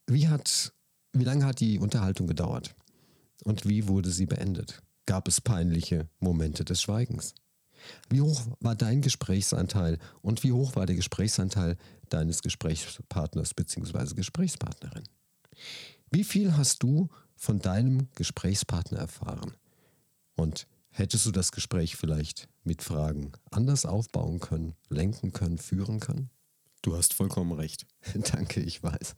Wie, 0.07 0.27
hat, 0.27 0.73
wie 1.13 1.23
lange 1.23 1.45
hat 1.45 1.59
die 1.59 1.79
Unterhaltung 1.79 2.27
gedauert? 2.27 2.75
Und 3.43 3.67
wie 3.67 3.87
wurde 3.87 4.11
sie 4.11 4.25
beendet? 4.25 4.81
Gab 5.05 5.27
es 5.27 5.39
peinliche 5.41 6.09
Momente 6.19 6.65
des 6.65 6.81
Schweigens? 6.81 7.35
Wie 8.09 8.21
hoch 8.21 8.41
war 8.59 8.75
dein 8.75 9.01
Gesprächsanteil 9.01 9.97
und 10.21 10.43
wie 10.43 10.51
hoch 10.51 10.75
war 10.75 10.85
der 10.85 10.95
Gesprächsanteil 10.95 11.77
deines 12.09 12.41
Gesprächspartners 12.41 13.53
bzw. 13.53 14.15
Gesprächspartnerin? 14.15 15.03
Wie 16.11 16.23
viel 16.23 16.55
hast 16.55 16.83
du 16.83 17.09
von 17.35 17.59
deinem 17.59 18.07
Gesprächspartner 18.15 18.99
erfahren? 18.99 19.53
Und 20.35 20.67
Hättest 20.97 21.25
du 21.25 21.31
das 21.31 21.51
Gespräch 21.51 21.97
vielleicht 21.97 22.47
mit 22.63 22.81
Fragen 22.81 23.33
anders 23.51 23.85
aufbauen 23.85 24.39
können, 24.39 24.75
lenken 24.87 25.33
können, 25.33 25.57
führen 25.57 25.99
können? 25.99 26.29
Du 26.85 26.95
hast 26.95 27.15
vollkommen 27.15 27.51
recht. 27.53 27.87
Danke, 28.31 28.59
ich 28.59 28.83
weiß. 28.83 29.15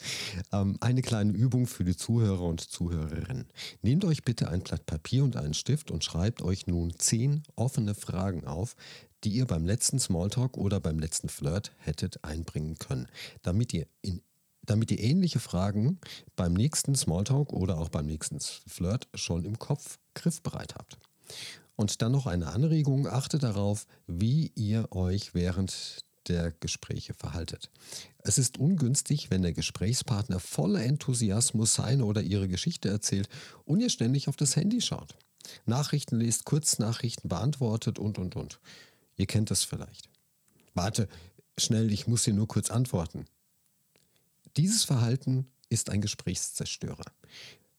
Ähm, 0.54 0.78
eine 0.80 1.02
kleine 1.02 1.34
Übung 1.34 1.68
für 1.68 1.84
die 1.84 1.98
Zuhörer 1.98 2.44
und 2.44 2.62
Zuhörerinnen. 2.62 3.50
Nehmt 3.82 4.06
euch 4.06 4.24
bitte 4.24 4.48
ein 4.48 4.62
Blatt 4.62 4.86
Papier 4.86 5.26
und 5.26 5.36
einen 5.36 5.54
Stift 5.54 5.92
und 5.92 6.02
schreibt 6.02 6.42
euch 6.42 6.66
nun 6.68 6.98
zehn 6.98 7.44
offene 7.58 7.94
Fragen 7.94 8.48
auf, 8.48 8.78
die 9.26 9.32
ihr 9.32 9.46
beim 9.46 9.66
letzten 9.66 10.00
Smalltalk 10.00 10.56
oder 10.56 10.80
beim 10.80 10.98
letzten 10.98 11.28
Flirt 11.28 11.74
hättet 11.80 12.24
einbringen 12.24 12.78
können, 12.78 13.10
damit 13.42 13.74
ihr 13.74 13.86
in 14.02 14.22
damit 14.62 14.90
ihr 14.92 15.00
ähnliche 15.00 15.40
Fragen 15.40 16.00
beim 16.38 16.54
nächsten 16.54 16.96
Smalltalk 16.96 17.52
oder 17.52 17.78
auch 17.78 17.90
beim 17.90 18.06
nächsten 18.06 18.40
Flirt 18.40 19.10
schon 19.14 19.44
im 19.44 19.60
Kopf 19.60 19.98
griffbereit 20.14 20.76
habt. 20.76 20.98
Und 21.76 22.02
dann 22.02 22.12
noch 22.12 22.28
eine 22.28 22.48
Anregung, 22.48 23.08
achte 23.08 23.40
darauf, 23.40 23.88
wie 24.08 24.52
ihr 24.56 24.92
euch 24.92 25.34
während 25.34 26.07
der 26.28 26.52
Gespräche 26.60 27.14
verhaltet. 27.14 27.70
Es 28.20 28.38
ist 28.38 28.58
ungünstig, 28.58 29.30
wenn 29.32 29.42
der 29.42 29.54
Gesprächspartner 29.54 30.40
voller 30.40 30.84
Enthusiasmus 30.84 31.76
seine 31.76 32.06
oder 32.06 32.22
ihre 32.22 32.48
Geschichte 32.48 32.90
erzählt 32.90 33.30
und 33.66 33.80
ihr 33.80 33.90
ständig 33.90 34.28
auf 34.28 34.36
das 34.36 34.56
Handy 34.56 34.82
schaut. 34.82 35.16
Nachrichten 35.66 36.20
liest, 36.20 36.46
Kurznachrichten 36.46 37.30
beantwortet 37.30 38.00
und, 38.00 38.18
und, 38.18 38.36
und. 38.36 38.60
Ihr 39.16 39.26
kennt 39.26 39.50
das 39.52 39.64
vielleicht. 39.64 40.10
Warte, 40.74 41.08
schnell, 41.58 41.92
ich 41.92 42.08
muss 42.08 42.26
hier 42.26 42.34
nur 42.34 42.48
kurz 42.48 42.70
antworten. 42.70 43.26
Dieses 44.58 44.84
Verhalten 44.84 45.48
ist 45.70 45.90
ein 45.90 46.02
Gesprächszerstörer. 46.02 47.06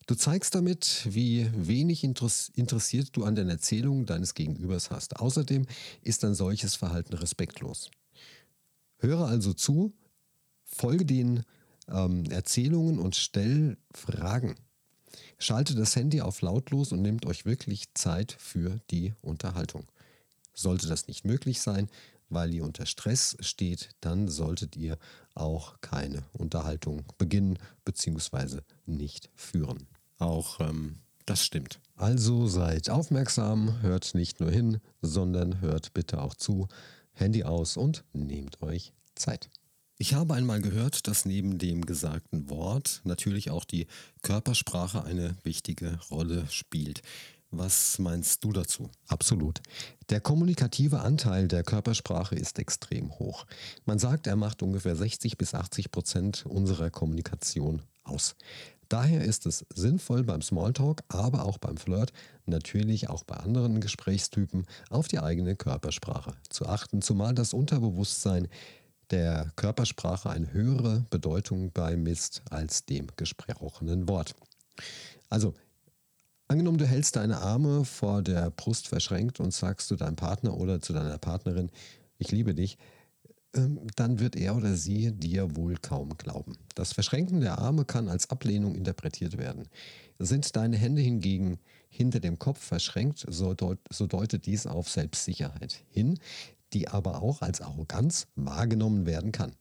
Du 0.06 0.14
zeigst 0.14 0.54
damit, 0.54 1.02
wie 1.04 1.50
wenig 1.54 2.02
interessiert 2.02 3.10
du 3.12 3.24
an 3.24 3.34
den 3.34 3.50
Erzählungen 3.50 4.06
deines 4.06 4.32
Gegenübers 4.34 4.90
hast. 4.90 5.16
Außerdem 5.16 5.66
ist 6.00 6.24
ein 6.24 6.34
solches 6.34 6.76
Verhalten 6.76 7.14
respektlos. 7.14 7.90
Höre 8.98 9.26
also 9.26 9.52
zu, 9.52 9.92
folge 10.64 11.04
den 11.04 11.44
ähm, 11.88 12.24
Erzählungen 12.30 12.98
und 12.98 13.16
stell 13.16 13.76
Fragen. 13.92 14.54
Schalte 15.38 15.74
das 15.74 15.96
Handy 15.96 16.20
auf 16.20 16.40
lautlos 16.40 16.92
und 16.92 17.02
nehmt 17.02 17.26
euch 17.26 17.44
wirklich 17.44 17.94
Zeit 17.94 18.36
für 18.38 18.80
die 18.90 19.14
Unterhaltung. 19.22 19.86
Sollte 20.52 20.88
das 20.88 21.06
nicht 21.06 21.24
möglich 21.24 21.60
sein, 21.60 21.88
weil 22.28 22.52
ihr 22.52 22.64
unter 22.64 22.86
Stress 22.86 23.36
steht, 23.40 23.90
dann 24.00 24.28
solltet 24.28 24.76
ihr 24.76 24.98
auch 25.34 25.80
keine 25.80 26.24
Unterhaltung 26.32 27.04
beginnen 27.16 27.58
bzw. 27.84 28.60
nicht 28.84 29.30
führen. 29.34 29.86
Auch 30.18 30.60
ähm, 30.60 30.96
das 31.24 31.44
stimmt. 31.44 31.80
Also 31.96 32.46
seid 32.46 32.90
aufmerksam, 32.90 33.82
hört 33.82 34.14
nicht 34.14 34.40
nur 34.40 34.50
hin, 34.50 34.80
sondern 35.02 35.60
hört 35.60 35.94
bitte 35.94 36.20
auch 36.22 36.34
zu. 36.34 36.68
Handy 37.18 37.44
aus 37.44 37.76
und 37.76 38.04
nehmt 38.12 38.62
euch 38.62 38.92
Zeit. 39.14 39.50
Ich 40.00 40.14
habe 40.14 40.34
einmal 40.34 40.60
gehört, 40.60 41.08
dass 41.08 41.24
neben 41.24 41.58
dem 41.58 41.84
gesagten 41.84 42.48
Wort 42.48 43.00
natürlich 43.02 43.50
auch 43.50 43.64
die 43.64 43.88
Körpersprache 44.22 45.02
eine 45.02 45.36
wichtige 45.42 45.98
Rolle 46.10 46.46
spielt. 46.50 47.02
Was 47.50 47.98
meinst 47.98 48.44
du 48.44 48.52
dazu? 48.52 48.90
Absolut. 49.06 49.60
Der 50.10 50.20
kommunikative 50.20 51.00
Anteil 51.00 51.48
der 51.48 51.64
Körpersprache 51.64 52.36
ist 52.36 52.58
extrem 52.58 53.18
hoch. 53.18 53.46
Man 53.86 53.98
sagt, 53.98 54.26
er 54.26 54.36
macht 54.36 54.62
ungefähr 54.62 54.94
60 54.94 55.38
bis 55.38 55.54
80 55.54 55.90
Prozent 55.90 56.46
unserer 56.46 56.90
Kommunikation 56.90 57.82
aus. 58.04 58.36
Daher 58.88 59.22
ist 59.22 59.44
es 59.44 59.66
sinnvoll 59.74 60.24
beim 60.24 60.40
Smalltalk, 60.40 61.02
aber 61.08 61.44
auch 61.44 61.58
beim 61.58 61.76
Flirt, 61.76 62.12
natürlich 62.46 63.10
auch 63.10 63.22
bei 63.22 63.36
anderen 63.36 63.80
Gesprächstypen, 63.80 64.66
auf 64.88 65.08
die 65.08 65.18
eigene 65.18 65.56
Körpersprache 65.56 66.32
zu 66.48 66.66
achten, 66.66 67.02
zumal 67.02 67.34
das 67.34 67.52
Unterbewusstsein 67.52 68.48
der 69.10 69.52
Körpersprache 69.56 70.30
eine 70.30 70.52
höhere 70.52 71.04
Bedeutung 71.10 71.70
beimisst 71.72 72.42
als 72.50 72.84
dem 72.86 73.08
gesprochenen 73.16 74.08
Wort. 74.08 74.34
Also, 75.28 75.54
angenommen, 76.46 76.78
du 76.78 76.86
hältst 76.86 77.16
deine 77.16 77.38
Arme 77.38 77.84
vor 77.84 78.22
der 78.22 78.50
Brust 78.50 78.88
verschränkt 78.88 79.40
und 79.40 79.52
sagst 79.52 79.88
zu 79.88 79.96
deinem 79.96 80.16
Partner 80.16 80.56
oder 80.56 80.80
zu 80.80 80.92
deiner 80.92 81.18
Partnerin, 81.18 81.70
ich 82.18 82.30
liebe 82.32 82.54
dich, 82.54 82.78
dann 83.52 84.20
wird 84.20 84.36
er 84.36 84.56
oder 84.56 84.74
sie 84.74 85.12
dir 85.12 85.56
wohl 85.56 85.76
kaum 85.76 86.16
glauben. 86.16 86.52
Das 86.74 86.92
Verschränken 86.92 87.40
der 87.40 87.58
Arme 87.58 87.84
kann 87.84 88.08
als 88.08 88.30
Ablehnung 88.30 88.74
interpretiert 88.74 89.38
werden. 89.38 89.68
Sind 90.18 90.54
deine 90.56 90.76
Hände 90.76 91.00
hingegen 91.00 91.58
hinter 91.88 92.20
dem 92.20 92.38
Kopf 92.38 92.60
verschränkt, 92.60 93.24
so, 93.28 93.54
deut 93.54 93.78
so 93.90 94.06
deutet 94.06 94.46
dies 94.46 94.66
auf 94.66 94.90
Selbstsicherheit 94.90 95.82
hin, 95.88 96.18
die 96.72 96.88
aber 96.88 97.22
auch 97.22 97.40
als 97.40 97.60
Arroganz 97.60 98.26
wahrgenommen 98.34 99.06
werden 99.06 99.32
kann. 99.32 99.52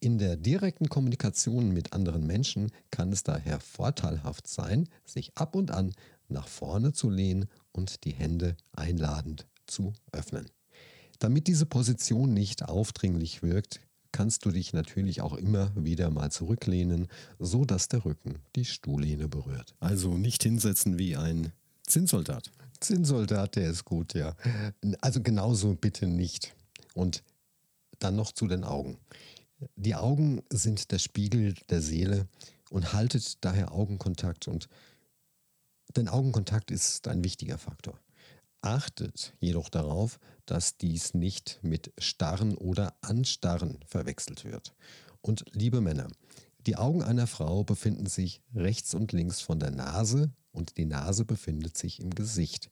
In 0.00 0.18
der 0.18 0.36
direkten 0.36 0.88
Kommunikation 0.88 1.70
mit 1.70 1.92
anderen 1.92 2.26
Menschen 2.26 2.72
kann 2.90 3.12
es 3.12 3.22
daher 3.22 3.60
vorteilhaft 3.60 4.48
sein, 4.48 4.88
sich 5.04 5.30
ab 5.36 5.54
und 5.54 5.70
an 5.70 5.94
nach 6.28 6.48
vorne 6.48 6.92
zu 6.92 7.08
lehnen 7.08 7.46
und 7.70 8.04
die 8.04 8.12
Hände 8.12 8.56
einladend 8.72 9.46
zu 9.66 9.92
öffnen. 10.10 10.46
Damit 11.22 11.46
diese 11.46 11.66
Position 11.66 12.34
nicht 12.34 12.64
aufdringlich 12.64 13.44
wirkt, 13.44 13.78
kannst 14.10 14.44
du 14.44 14.50
dich 14.50 14.72
natürlich 14.72 15.20
auch 15.20 15.34
immer 15.34 15.70
wieder 15.76 16.10
mal 16.10 16.32
zurücklehnen, 16.32 17.06
so 17.38 17.64
dass 17.64 17.86
der 17.86 18.04
Rücken 18.04 18.40
die 18.56 18.64
Stuhllehne 18.64 19.28
berührt. 19.28 19.72
Also 19.78 20.18
nicht 20.18 20.42
hinsetzen 20.42 20.98
wie 20.98 21.16
ein 21.16 21.52
Zinnsoldat. 21.86 22.50
Zinnsoldat, 22.80 23.54
der 23.54 23.70
ist 23.70 23.84
gut, 23.84 24.14
ja. 24.14 24.34
Also 25.00 25.22
genauso 25.22 25.76
bitte 25.76 26.08
nicht. 26.08 26.56
Und 26.94 27.22
dann 28.00 28.16
noch 28.16 28.32
zu 28.32 28.48
den 28.48 28.64
Augen. 28.64 28.98
Die 29.76 29.94
Augen 29.94 30.42
sind 30.52 30.90
der 30.90 30.98
Spiegel 30.98 31.54
der 31.70 31.82
Seele 31.82 32.26
und 32.70 32.94
haltet 32.94 33.44
daher 33.44 33.70
Augenkontakt 33.70 34.48
und 34.48 34.68
denn 35.94 36.08
Augenkontakt 36.08 36.72
ist 36.72 37.06
ein 37.06 37.22
wichtiger 37.22 37.58
Faktor. 37.58 37.96
Achtet 38.62 39.34
jedoch 39.40 39.68
darauf, 39.68 40.18
dass 40.46 40.76
dies 40.76 41.14
nicht 41.14 41.58
mit 41.62 41.92
starren 41.98 42.56
oder 42.56 42.94
anstarren 43.00 43.80
verwechselt 43.86 44.44
wird. 44.44 44.72
Und 45.20 45.44
liebe 45.52 45.80
Männer, 45.80 46.08
die 46.66 46.76
Augen 46.76 47.02
einer 47.02 47.26
Frau 47.26 47.64
befinden 47.64 48.06
sich 48.06 48.40
rechts 48.54 48.94
und 48.94 49.12
links 49.12 49.40
von 49.40 49.58
der 49.58 49.72
Nase 49.72 50.30
und 50.52 50.76
die 50.76 50.84
Nase 50.84 51.24
befindet 51.24 51.76
sich 51.76 52.00
im 52.00 52.10
Gesicht 52.10 52.70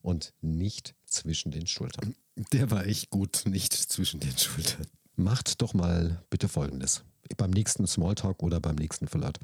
und 0.00 0.32
nicht 0.40 0.94
zwischen 1.04 1.50
den 1.50 1.66
Schultern. 1.66 2.14
Der 2.52 2.70
war 2.70 2.86
echt 2.86 3.10
gut, 3.10 3.42
nicht 3.44 3.74
zwischen 3.74 4.20
den 4.20 4.36
Schultern. 4.36 4.86
Macht 5.16 5.60
doch 5.60 5.74
mal 5.74 6.22
bitte 6.30 6.48
Folgendes. 6.48 7.02
Beim 7.36 7.50
nächsten 7.50 7.86
Smalltalk 7.86 8.42
oder 8.42 8.60
beim 8.60 8.76
nächsten 8.76 9.08
Flirt. 9.08 9.38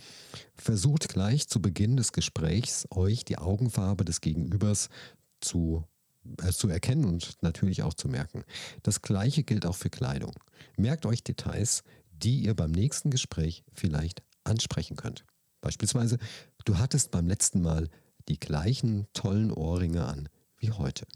Versucht 0.57 1.09
gleich 1.09 1.49
zu 1.49 1.61
Beginn 1.61 1.97
des 1.97 2.13
Gesprächs 2.13 2.87
euch 2.91 3.25
die 3.25 3.37
Augenfarbe 3.37 4.05
des 4.05 4.23
Gegenübers 4.23 4.89
zu, 5.45 5.85
äh, 6.43 6.51
zu 6.51 6.69
erkennen 6.69 7.05
und 7.05 7.37
natürlich 7.43 7.83
auch 7.83 7.95
zu 7.95 8.09
merken. 8.09 8.45
Das 8.83 9.03
gleiche 9.03 9.45
gilt 9.45 9.67
auch 9.67 9.77
für 9.77 9.91
Kleidung. 9.91 10.35
Merkt 10.77 11.07
euch 11.07 11.23
Details, 11.23 11.83
die 12.11 12.41
ihr 12.41 12.55
beim 12.55 12.73
nächsten 12.73 13.11
Gespräch 13.11 13.65
vielleicht 13.73 14.23
ansprechen 14.45 14.97
könnt. 14.97 15.25
Beispielsweise, 15.61 16.19
du 16.65 16.79
hattest 16.79 17.11
beim 17.11 17.27
letzten 17.27 17.63
Mal 17.63 17.89
die 18.29 18.39
gleichen 18.39 19.07
tollen 19.13 19.51
Ohrringe 19.51 20.05
an 20.05 20.29
wie 20.59 20.71
heute. 20.71 21.07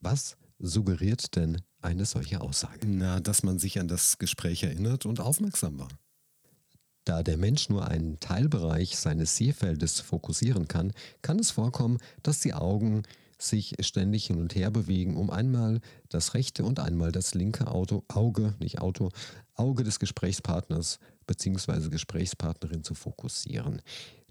Was 0.00 0.36
suggeriert 0.58 1.36
denn 1.36 1.60
eine 1.80 2.06
solche 2.06 2.40
Aussage? 2.40 2.86
Na, 2.86 3.20
dass 3.20 3.42
man 3.42 3.58
sich 3.58 3.78
an 3.78 3.88
das 3.88 4.18
Gespräch 4.18 4.62
erinnert 4.62 5.06
und 5.06 5.20
aufmerksam 5.20 5.78
war. 5.78 5.88
Da 7.04 7.22
der 7.22 7.36
Mensch 7.36 7.68
nur 7.68 7.88
einen 7.88 8.20
Teilbereich 8.20 8.96
seines 8.96 9.36
Sehfeldes 9.36 10.00
fokussieren 10.00 10.68
kann, 10.68 10.92
kann 11.20 11.38
es 11.38 11.50
vorkommen, 11.50 11.98
dass 12.22 12.40
die 12.40 12.54
Augen 12.54 13.02
sich 13.38 13.74
ständig 13.80 14.26
hin 14.26 14.38
und 14.38 14.54
her 14.54 14.70
bewegen, 14.70 15.16
um 15.16 15.30
einmal 15.30 15.80
das 16.08 16.34
rechte 16.34 16.64
und 16.64 16.78
einmal 16.78 17.10
das 17.10 17.34
linke 17.34 17.66
Auto, 17.66 18.04
Auge, 18.08 18.54
nicht 18.60 18.80
Auto, 18.80 19.10
Auge 19.54 19.82
des 19.82 19.98
Gesprächspartners 19.98 21.00
bzw. 21.26 21.88
Gesprächspartnerin 21.88 22.84
zu 22.84 22.94
fokussieren. 22.94 23.82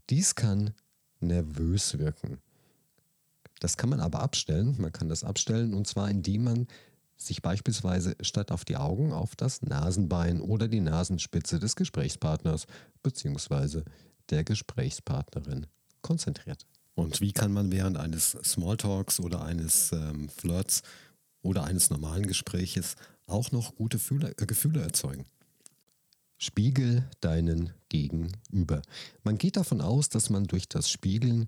Dies 0.09 0.35
kann 0.35 0.73
nervös 1.19 1.97
wirken. 1.97 2.39
Das 3.59 3.77
kann 3.77 3.89
man 3.89 3.99
aber 3.99 4.21
abstellen. 4.21 4.75
Man 4.79 4.91
kann 4.91 5.09
das 5.09 5.23
abstellen 5.23 5.73
und 5.73 5.87
zwar 5.87 6.09
indem 6.09 6.45
man 6.45 6.67
sich 7.25 7.41
beispielsweise 7.41 8.15
statt 8.21 8.51
auf 8.51 8.65
die 8.65 8.77
Augen 8.77 9.13
auf 9.13 9.35
das 9.35 9.61
Nasenbein 9.61 10.41
oder 10.41 10.67
die 10.67 10.79
Nasenspitze 10.79 11.59
des 11.59 11.75
Gesprächspartners 11.75 12.67
bzw. 13.03 13.83
der 14.29 14.43
Gesprächspartnerin 14.43 15.67
konzentriert. 16.01 16.65
Und 16.95 17.21
wie 17.21 17.31
kann 17.31 17.53
man 17.53 17.71
während 17.71 17.97
eines 17.97 18.31
Smalltalks 18.31 19.19
oder 19.19 19.43
eines 19.43 19.91
ähm, 19.91 20.29
Flirts 20.29 20.81
oder 21.41 21.63
eines 21.63 21.89
normalen 21.89 22.27
Gespräches 22.27 22.95
auch 23.27 23.51
noch 23.51 23.75
gute 23.75 23.97
Fühle, 23.97 24.33
äh, 24.37 24.45
Gefühle 24.45 24.81
erzeugen? 24.81 25.25
Spiegel 26.37 27.07
deinen 27.21 27.71
Gegenüber. 27.89 28.81
Man 29.23 29.37
geht 29.37 29.57
davon 29.57 29.79
aus, 29.79 30.09
dass 30.09 30.29
man 30.31 30.45
durch 30.45 30.67
das 30.67 30.89
Spiegeln 30.89 31.47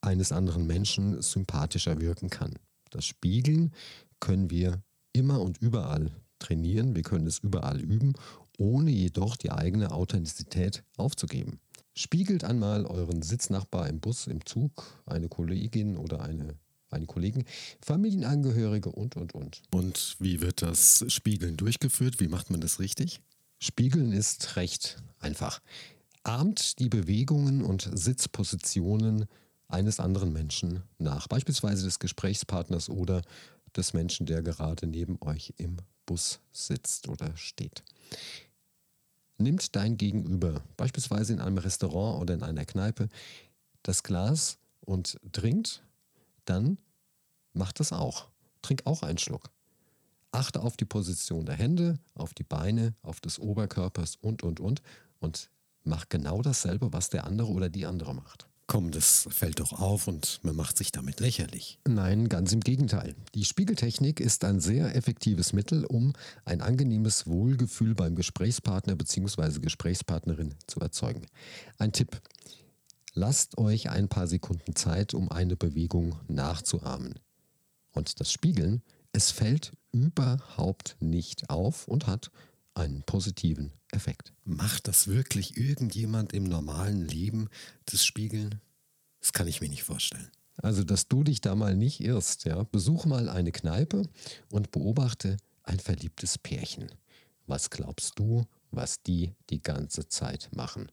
eines 0.00 0.32
anderen 0.32 0.66
Menschen 0.66 1.22
sympathischer 1.22 2.00
wirken 2.00 2.28
kann. 2.28 2.54
Das 2.90 3.04
Spiegeln 3.04 3.72
können 4.20 4.50
wir 4.50 4.82
immer 5.18 5.40
und 5.40 5.58
überall 5.58 6.10
trainieren, 6.38 6.94
wir 6.94 7.02
können 7.02 7.26
es 7.26 7.40
überall 7.40 7.80
üben, 7.80 8.14
ohne 8.56 8.90
jedoch 8.90 9.36
die 9.36 9.50
eigene 9.50 9.90
Authentizität 9.92 10.84
aufzugeben. 10.96 11.60
Spiegelt 11.94 12.44
einmal 12.44 12.86
euren 12.86 13.22
Sitznachbar 13.22 13.88
im 13.88 14.00
Bus, 14.00 14.28
im 14.28 14.46
Zug, 14.46 15.02
eine 15.06 15.28
Kollegin 15.28 15.96
oder 15.96 16.22
eine, 16.22 16.54
eine 16.90 17.06
Kollegen, 17.06 17.44
Familienangehörige 17.80 18.90
und, 18.90 19.16
und, 19.16 19.34
und. 19.34 19.62
Und 19.72 20.16
wie 20.20 20.40
wird 20.40 20.62
das 20.62 21.04
Spiegeln 21.08 21.56
durchgeführt? 21.56 22.20
Wie 22.20 22.28
macht 22.28 22.50
man 22.50 22.60
das 22.60 22.78
richtig? 22.78 23.20
Spiegeln 23.58 24.12
ist 24.12 24.54
recht 24.54 25.02
einfach. 25.18 25.60
Ahmt 26.22 26.78
die 26.78 26.88
Bewegungen 26.88 27.62
und 27.62 27.90
Sitzpositionen 27.92 29.26
eines 29.66 30.00
anderen 30.00 30.32
Menschen 30.32 30.82
nach, 30.98 31.28
beispielsweise 31.28 31.84
des 31.84 31.98
Gesprächspartners 31.98 32.88
oder 32.88 33.22
des 33.78 33.94
Menschen, 33.94 34.26
der 34.26 34.42
gerade 34.42 34.86
neben 34.86 35.18
euch 35.22 35.54
im 35.56 35.78
Bus 36.04 36.40
sitzt 36.52 37.08
oder 37.08 37.36
steht. 37.36 37.82
Nimmt 39.38 39.76
dein 39.76 39.96
Gegenüber, 39.96 40.62
beispielsweise 40.76 41.32
in 41.32 41.40
einem 41.40 41.58
Restaurant 41.58 42.20
oder 42.20 42.34
in 42.34 42.42
einer 42.42 42.64
Kneipe, 42.64 43.08
das 43.82 44.02
Glas 44.02 44.58
und 44.80 45.18
trinkt, 45.32 45.82
dann 46.44 46.78
macht 47.52 47.78
das 47.80 47.92
auch. 47.92 48.28
Trink 48.62 48.82
auch 48.84 49.02
einen 49.02 49.18
Schluck. 49.18 49.50
Achte 50.32 50.60
auf 50.60 50.76
die 50.76 50.84
Position 50.84 51.46
der 51.46 51.54
Hände, 51.54 51.98
auf 52.14 52.34
die 52.34 52.44
Beine, 52.44 52.94
auf 53.02 53.20
des 53.20 53.38
Oberkörpers 53.38 54.16
und, 54.16 54.42
und, 54.42 54.60
und. 54.60 54.82
Und 55.20 55.50
mach 55.84 56.08
genau 56.08 56.42
dasselbe, 56.42 56.92
was 56.92 57.08
der 57.10 57.24
andere 57.24 57.48
oder 57.48 57.68
die 57.68 57.86
andere 57.86 58.14
macht. 58.14 58.48
Komm, 58.70 58.90
das 58.90 59.26
fällt 59.30 59.60
doch 59.60 59.72
auf 59.72 60.08
und 60.08 60.40
man 60.42 60.54
macht 60.54 60.76
sich 60.76 60.92
damit 60.92 61.20
lächerlich. 61.20 61.78
Nein, 61.88 62.28
ganz 62.28 62.52
im 62.52 62.60
Gegenteil. 62.60 63.14
Die 63.34 63.46
Spiegeltechnik 63.46 64.20
ist 64.20 64.44
ein 64.44 64.60
sehr 64.60 64.94
effektives 64.94 65.54
Mittel, 65.54 65.86
um 65.86 66.12
ein 66.44 66.60
angenehmes 66.60 67.26
Wohlgefühl 67.26 67.94
beim 67.94 68.14
Gesprächspartner 68.14 68.94
bzw. 68.94 69.60
Gesprächspartnerin 69.60 70.54
zu 70.66 70.80
erzeugen. 70.80 71.24
Ein 71.78 71.92
Tipp. 71.92 72.20
Lasst 73.14 73.56
euch 73.56 73.88
ein 73.88 74.08
paar 74.08 74.26
Sekunden 74.26 74.76
Zeit, 74.76 75.14
um 75.14 75.32
eine 75.32 75.56
Bewegung 75.56 76.16
nachzuahmen. 76.28 77.14
Und 77.92 78.20
das 78.20 78.30
Spiegeln, 78.30 78.82
es 79.12 79.30
fällt 79.30 79.72
überhaupt 79.92 80.98
nicht 81.00 81.48
auf 81.48 81.88
und 81.88 82.06
hat 82.06 82.30
einen 82.74 83.02
positiven 83.02 83.72
Effekt. 83.90 84.32
Macht 84.44 84.88
das 84.88 85.08
wirklich 85.08 85.56
irgendjemand 85.56 86.32
im 86.32 86.44
normalen 86.44 87.06
Leben, 87.06 87.48
das 87.86 88.04
Spiegeln? 88.04 88.60
Das 89.20 89.32
kann 89.32 89.48
ich 89.48 89.60
mir 89.60 89.68
nicht 89.68 89.82
vorstellen. 89.82 90.30
Also, 90.56 90.84
dass 90.84 91.08
du 91.08 91.22
dich 91.22 91.40
da 91.40 91.54
mal 91.54 91.76
nicht 91.76 92.00
irrst, 92.00 92.44
ja. 92.44 92.62
Besuch 92.64 93.04
mal 93.04 93.28
eine 93.28 93.52
Kneipe 93.52 94.02
und 94.50 94.70
beobachte 94.70 95.36
ein 95.62 95.78
verliebtes 95.78 96.38
Pärchen. 96.38 96.88
Was 97.46 97.70
glaubst 97.70 98.18
du, 98.18 98.44
was 98.70 99.02
die 99.02 99.34
die 99.50 99.62
ganze 99.62 100.08
Zeit 100.08 100.48
machen? 100.52 100.90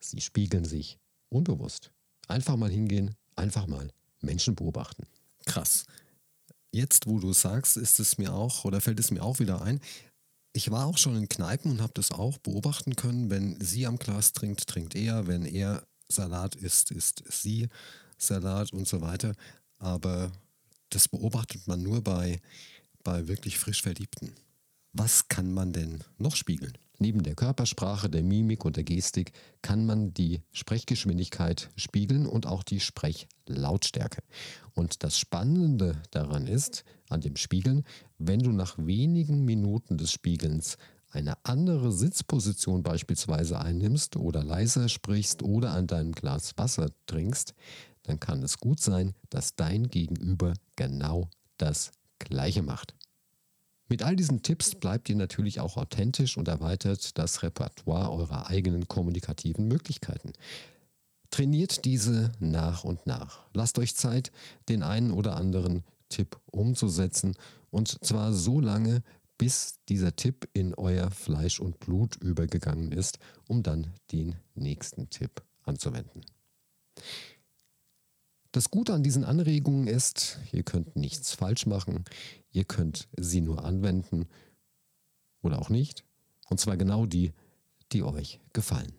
Sie 0.00 0.20
spiegeln 0.20 0.64
sich 0.64 0.98
unbewusst. 1.28 1.90
Einfach 2.28 2.56
mal 2.56 2.70
hingehen, 2.70 3.14
einfach 3.36 3.66
mal 3.66 3.90
Menschen 4.20 4.54
beobachten. 4.54 5.06
Krass. 5.46 5.86
Jetzt, 6.70 7.06
wo 7.06 7.18
du 7.18 7.32
sagst, 7.32 7.76
ist 7.76 7.98
es 7.98 8.18
mir 8.18 8.34
auch 8.34 8.64
oder 8.64 8.80
fällt 8.80 9.00
es 9.00 9.10
mir 9.10 9.22
auch 9.22 9.38
wieder 9.38 9.62
ein, 9.62 9.80
ich 10.58 10.72
war 10.72 10.86
auch 10.86 10.98
schon 10.98 11.16
in 11.16 11.28
Kneipen 11.28 11.70
und 11.70 11.80
habe 11.80 11.92
das 11.94 12.10
auch 12.10 12.36
beobachten 12.38 12.96
können. 12.96 13.30
Wenn 13.30 13.60
sie 13.60 13.86
am 13.86 13.96
Glas 13.96 14.32
trinkt, 14.32 14.66
trinkt 14.66 14.96
er. 14.96 15.28
Wenn 15.28 15.44
er 15.44 15.86
Salat 16.08 16.56
isst, 16.56 16.90
isst 16.90 17.22
sie 17.28 17.68
Salat 18.18 18.72
und 18.72 18.88
so 18.88 19.00
weiter. 19.00 19.34
Aber 19.78 20.32
das 20.90 21.06
beobachtet 21.06 21.68
man 21.68 21.80
nur 21.80 22.02
bei, 22.02 22.40
bei 23.04 23.28
wirklich 23.28 23.56
frisch 23.56 23.82
Verliebten. 23.82 24.32
Was 24.92 25.28
kann 25.28 25.54
man 25.54 25.72
denn 25.72 26.02
noch 26.18 26.34
spiegeln? 26.34 26.76
Neben 27.00 27.22
der 27.22 27.36
Körpersprache, 27.36 28.10
der 28.10 28.24
Mimik 28.24 28.64
und 28.64 28.76
der 28.76 28.82
Gestik 28.82 29.32
kann 29.62 29.86
man 29.86 30.12
die 30.14 30.42
Sprechgeschwindigkeit 30.50 31.70
spiegeln 31.76 32.26
und 32.26 32.46
auch 32.46 32.64
die 32.64 32.80
Sprechlautstärke. 32.80 34.22
Und 34.74 35.04
das 35.04 35.16
Spannende 35.16 36.02
daran 36.10 36.48
ist, 36.48 36.84
an 37.08 37.20
dem 37.20 37.36
Spiegeln, 37.36 37.84
wenn 38.18 38.40
du 38.40 38.50
nach 38.50 38.76
wenigen 38.78 39.44
Minuten 39.44 39.96
des 39.96 40.10
Spiegelns 40.10 40.76
eine 41.10 41.34
andere 41.44 41.92
Sitzposition 41.92 42.82
beispielsweise 42.82 43.60
einnimmst 43.60 44.16
oder 44.16 44.42
leiser 44.42 44.88
sprichst 44.88 45.42
oder 45.42 45.70
an 45.70 45.86
deinem 45.86 46.12
Glas 46.12 46.58
Wasser 46.58 46.90
trinkst, 47.06 47.54
dann 48.02 48.18
kann 48.18 48.42
es 48.42 48.58
gut 48.58 48.80
sein, 48.80 49.14
dass 49.30 49.54
dein 49.54 49.88
Gegenüber 49.88 50.54
genau 50.74 51.30
das 51.58 51.92
Gleiche 52.18 52.62
macht. 52.62 52.97
Mit 53.88 54.02
all 54.02 54.16
diesen 54.16 54.42
Tipps 54.42 54.74
bleibt 54.74 55.08
ihr 55.08 55.16
natürlich 55.16 55.60
auch 55.60 55.76
authentisch 55.76 56.36
und 56.36 56.46
erweitert 56.46 57.16
das 57.16 57.42
Repertoire 57.42 58.12
eurer 58.12 58.48
eigenen 58.48 58.86
kommunikativen 58.86 59.66
Möglichkeiten. 59.66 60.32
Trainiert 61.30 61.84
diese 61.84 62.32
nach 62.38 62.84
und 62.84 63.06
nach. 63.06 63.46
Lasst 63.54 63.78
euch 63.78 63.96
Zeit, 63.96 64.30
den 64.68 64.82
einen 64.82 65.10
oder 65.10 65.36
anderen 65.36 65.84
Tipp 66.10 66.38
umzusetzen 66.46 67.34
und 67.70 68.04
zwar 68.04 68.32
so 68.32 68.60
lange, 68.60 69.02
bis 69.38 69.78
dieser 69.88 70.16
Tipp 70.16 70.48
in 70.52 70.74
euer 70.74 71.10
Fleisch 71.10 71.60
und 71.60 71.78
Blut 71.78 72.16
übergegangen 72.16 72.92
ist, 72.92 73.18
um 73.46 73.62
dann 73.62 73.94
den 74.10 74.36
nächsten 74.54 75.10
Tipp 75.10 75.42
anzuwenden. 75.62 76.22
Das 78.52 78.70
Gute 78.70 78.94
an 78.94 79.02
diesen 79.02 79.24
Anregungen 79.24 79.86
ist, 79.86 80.38
ihr 80.52 80.62
könnt 80.62 80.96
nichts 80.96 81.34
falsch 81.34 81.66
machen, 81.66 82.04
ihr 82.50 82.64
könnt 82.64 83.08
sie 83.18 83.42
nur 83.42 83.64
anwenden 83.64 84.26
oder 85.42 85.60
auch 85.60 85.68
nicht. 85.68 86.04
Und 86.48 86.58
zwar 86.58 86.78
genau 86.78 87.04
die, 87.04 87.32
die 87.92 88.02
euch 88.02 88.40
gefallen. 88.54 88.92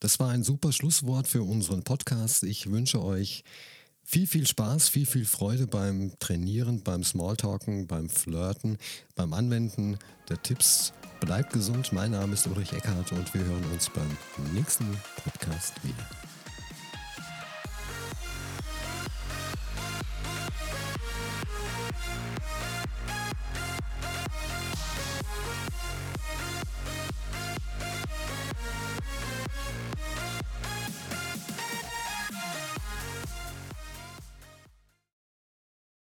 Das 0.00 0.20
war 0.20 0.28
ein 0.30 0.42
super 0.42 0.70
Schlusswort 0.70 1.26
für 1.26 1.42
unseren 1.42 1.82
Podcast. 1.82 2.42
Ich 2.42 2.70
wünsche 2.70 3.02
euch 3.02 3.42
viel, 4.02 4.26
viel 4.26 4.46
Spaß, 4.46 4.90
viel, 4.90 5.06
viel 5.06 5.24
Freude 5.24 5.66
beim 5.66 6.12
Trainieren, 6.18 6.82
beim 6.82 7.02
Smalltalken, 7.04 7.86
beim 7.86 8.10
Flirten, 8.10 8.76
beim 9.14 9.32
Anwenden 9.32 9.96
der 10.28 10.42
Tipps. 10.42 10.92
Bleibt 11.20 11.54
gesund. 11.54 11.94
Mein 11.94 12.10
Name 12.10 12.34
ist 12.34 12.46
Ulrich 12.46 12.74
Eckhardt 12.74 13.12
und 13.12 13.32
wir 13.32 13.44
hören 13.44 13.64
uns 13.72 13.88
beim 13.88 14.16
nächsten 14.52 14.84
Podcast 15.24 15.72
wieder. 15.82 16.23